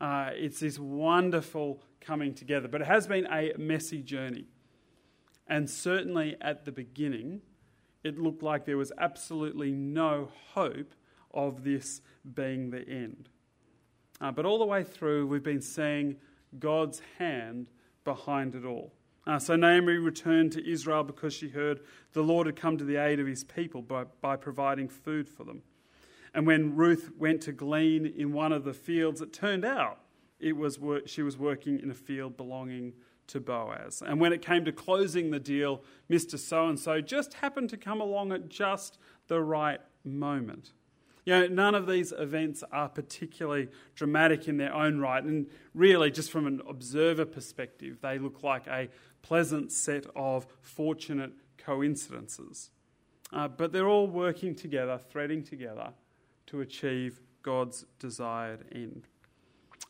Uh, 0.00 0.30
it's 0.32 0.58
this 0.58 0.80
wonderful 0.80 1.80
coming 2.00 2.34
together, 2.34 2.66
but 2.66 2.80
it 2.80 2.88
has 2.88 3.06
been 3.06 3.28
a 3.30 3.52
messy 3.56 4.02
journey. 4.02 4.46
And 5.48 5.68
certainly 5.68 6.36
at 6.40 6.64
the 6.64 6.72
beginning, 6.72 7.40
it 8.04 8.18
looked 8.18 8.42
like 8.42 8.64
there 8.64 8.76
was 8.76 8.92
absolutely 8.98 9.70
no 9.70 10.30
hope 10.54 10.94
of 11.32 11.64
this 11.64 12.00
being 12.34 12.70
the 12.70 12.86
end. 12.88 13.28
Uh, 14.20 14.32
but 14.32 14.44
all 14.44 14.58
the 14.58 14.66
way 14.66 14.82
through, 14.84 15.26
we've 15.26 15.42
been 15.42 15.62
seeing 15.62 16.16
God's 16.58 17.00
hand 17.18 17.68
behind 18.04 18.54
it 18.54 18.64
all. 18.64 18.92
Uh, 19.26 19.38
so 19.38 19.56
Naomi 19.56 19.94
returned 19.94 20.52
to 20.52 20.70
Israel 20.70 21.04
because 21.04 21.34
she 21.34 21.48
heard 21.48 21.80
the 22.12 22.22
Lord 22.22 22.46
had 22.46 22.56
come 22.56 22.78
to 22.78 22.84
the 22.84 22.96
aid 22.96 23.20
of 23.20 23.26
his 23.26 23.44
people 23.44 23.82
by, 23.82 24.04
by 24.20 24.36
providing 24.36 24.88
food 24.88 25.28
for 25.28 25.44
them. 25.44 25.62
And 26.34 26.46
when 26.46 26.76
Ruth 26.76 27.10
went 27.18 27.42
to 27.42 27.52
glean 27.52 28.06
in 28.06 28.32
one 28.32 28.52
of 28.52 28.64
the 28.64 28.72
fields, 28.72 29.20
it 29.20 29.32
turned 29.32 29.64
out 29.64 30.00
it 30.40 30.56
was 30.56 30.78
she 31.06 31.22
was 31.22 31.36
working 31.36 31.80
in 31.80 31.90
a 31.90 31.94
field 31.94 32.36
belonging 32.36 32.94
to 33.28 33.40
Boaz. 33.40 34.02
And 34.04 34.20
when 34.20 34.32
it 34.32 34.42
came 34.42 34.64
to 34.64 34.72
closing 34.72 35.30
the 35.30 35.38
deal, 35.38 35.82
Mr. 36.10 36.38
So 36.38 36.68
and 36.68 36.78
so 36.78 37.00
just 37.00 37.34
happened 37.34 37.70
to 37.70 37.76
come 37.76 38.00
along 38.00 38.32
at 38.32 38.48
just 38.48 38.98
the 39.28 39.40
right 39.40 39.80
moment. 40.04 40.72
You 41.24 41.34
know, 41.34 41.46
none 41.48 41.74
of 41.74 41.86
these 41.86 42.12
events 42.12 42.64
are 42.72 42.88
particularly 42.88 43.68
dramatic 43.94 44.48
in 44.48 44.56
their 44.56 44.72
own 44.72 44.98
right, 44.98 45.22
and 45.22 45.46
really, 45.74 46.10
just 46.10 46.30
from 46.30 46.46
an 46.46 46.62
observer 46.66 47.26
perspective, 47.26 47.98
they 48.00 48.18
look 48.18 48.42
like 48.42 48.66
a 48.66 48.88
pleasant 49.20 49.70
set 49.70 50.06
of 50.16 50.46
fortunate 50.62 51.32
coincidences. 51.58 52.70
Uh, 53.30 53.46
but 53.46 53.72
they're 53.72 53.88
all 53.88 54.06
working 54.06 54.54
together, 54.54 54.96
threading 54.96 55.42
together 55.42 55.90
to 56.46 56.62
achieve 56.62 57.20
God's 57.42 57.84
desired 57.98 58.64
end. 58.74 59.06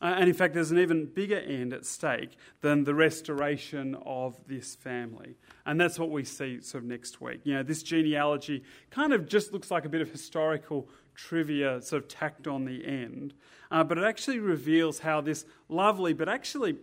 Uh, 0.01 0.15
and 0.17 0.29
in 0.29 0.35
fact, 0.35 0.55
there's 0.55 0.71
an 0.71 0.79
even 0.79 1.07
bigger 1.07 1.39
end 1.39 1.73
at 1.73 1.85
stake 1.85 2.37
than 2.61 2.85
the 2.85 2.95
restoration 2.95 3.97
of 4.07 4.37
this 4.47 4.77
family. 4.77 5.35
And 5.67 5.81
that's 5.81 5.99
what 5.99 6.11
we 6.11 6.25
see 6.25 6.61
sort 6.61 6.85
of 6.85 6.89
next 6.89 7.21
week. 7.21 7.41
You 7.45 7.55
know, 7.55 7.63
this 7.65 7.83
genealogy 7.83 8.63
kind 8.91 9.13
of 9.13 9.27
just 9.29 9.53
looks 9.53 9.71
like 9.71 9.85
a 9.85 9.89
bit 9.89 10.01
of 10.01 10.11
historical 10.11 10.89
trivia 11.17 11.83
sort 11.83 12.05
of 12.05 12.09
tacked 12.09 12.47
on 12.47 12.65
the 12.65 12.87
end, 12.87 13.35
uh, 13.73 13.83
but 13.83 13.99
it 13.99 14.05
actually 14.05 14.39
reveals 14.39 15.01
how 15.01 15.21
this 15.21 15.45
lovely 15.69 16.13
but 16.13 16.29
actually 16.29 16.77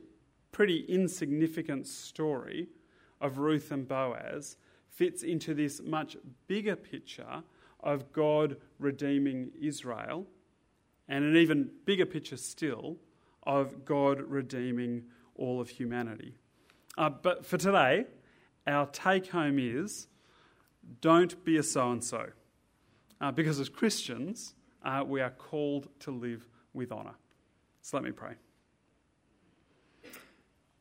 pretty 0.51 0.85
insignificant 0.89 1.87
story 1.87 2.67
of 3.21 3.39
Ruth 3.39 3.71
and 3.71 3.87
Boaz 3.87 4.57
fits 4.89 5.23
into 5.23 5.53
this 5.53 5.81
much 5.81 6.17
bigger 6.47 6.75
picture 6.75 7.43
of 7.79 8.11
God 8.11 8.57
redeeming 8.79 9.51
Israel, 9.59 10.25
and 11.07 11.23
an 11.23 11.37
even 11.37 11.69
bigger 11.85 12.05
picture 12.05 12.37
still 12.37 12.97
of 13.43 13.85
God 13.85 14.21
redeeming 14.21 15.03
all 15.35 15.61
of 15.61 15.69
humanity. 15.69 16.35
Uh, 16.97 17.09
but 17.09 17.45
for 17.45 17.57
today, 17.57 18.05
our 18.65 18.87
take 18.87 19.27
home 19.27 19.59
is 19.59 20.07
don't 21.01 21.43
be 21.43 21.57
a 21.57 21.63
so 21.63 21.91
and 21.91 22.03
so. 22.03 22.27
Because 23.33 23.59
as 23.59 23.69
Christians, 23.69 24.53
uh, 24.83 25.03
we 25.05 25.19
are 25.19 25.31
called 25.31 25.87
to 26.01 26.11
live 26.11 26.47
with 26.73 26.91
honour. 26.91 27.15
So 27.81 27.97
let 27.97 28.03
me 28.03 28.11
pray. 28.11 28.33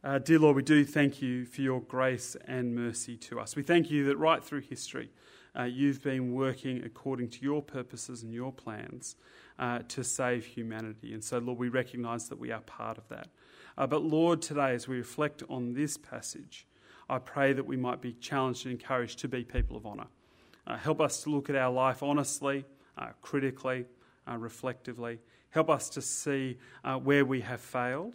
Uh, 0.02 0.18
dear 0.18 0.38
Lord, 0.38 0.56
we 0.56 0.62
do 0.62 0.84
thank 0.84 1.22
you 1.22 1.46
for 1.46 1.62
your 1.62 1.80
grace 1.80 2.36
and 2.46 2.74
mercy 2.74 3.16
to 3.16 3.40
us. 3.40 3.56
We 3.56 3.62
thank 3.62 3.90
you 3.90 4.04
that 4.04 4.18
right 4.18 4.44
through 4.44 4.60
history, 4.60 5.10
uh, 5.58 5.62
you've 5.62 6.02
been 6.02 6.34
working 6.34 6.82
according 6.84 7.30
to 7.30 7.42
your 7.42 7.62
purposes 7.62 8.22
and 8.22 8.34
your 8.34 8.52
plans 8.52 9.16
uh, 9.58 9.80
to 9.88 10.02
save 10.02 10.44
humanity. 10.44 11.12
And 11.12 11.22
so, 11.22 11.38
Lord, 11.38 11.58
we 11.58 11.68
recognise 11.68 12.28
that 12.28 12.38
we 12.38 12.50
are 12.50 12.60
part 12.60 12.98
of 12.98 13.08
that. 13.08 13.28
Uh, 13.76 13.86
but, 13.86 14.02
Lord, 14.02 14.42
today, 14.42 14.74
as 14.74 14.88
we 14.88 14.96
reflect 14.96 15.42
on 15.48 15.74
this 15.74 15.96
passage, 15.96 16.66
I 17.08 17.18
pray 17.18 17.52
that 17.52 17.66
we 17.66 17.76
might 17.76 18.00
be 18.00 18.12
challenged 18.14 18.66
and 18.66 18.72
encouraged 18.72 19.18
to 19.20 19.28
be 19.28 19.44
people 19.44 19.76
of 19.76 19.86
honour. 19.86 20.06
Uh, 20.66 20.76
help 20.76 21.00
us 21.00 21.22
to 21.22 21.30
look 21.30 21.50
at 21.50 21.56
our 21.56 21.72
life 21.72 22.02
honestly, 22.02 22.64
uh, 22.96 23.08
critically, 23.20 23.84
reflectively. 24.26 25.18
Help 25.50 25.68
us 25.68 25.88
to 25.90 26.00
see 26.00 26.58
where 27.02 27.24
we 27.24 27.42
have 27.42 27.60
failed 27.60 28.14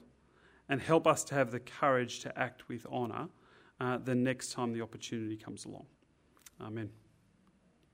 and 0.70 0.82
help 0.82 1.08
us 1.08 1.24
to 1.26 1.36
have 1.36 1.52
the 1.52 1.60
courage 1.60 2.20
to 2.22 2.40
act 2.40 2.70
with 2.70 2.86
honour 2.86 3.28
uh, 3.80 3.98
the 3.98 4.16
next 4.16 4.52
time 4.52 4.72
the 4.72 4.82
opportunity 4.82 5.36
comes 5.36 5.66
along. 5.66 5.86
Amen. 6.62 6.90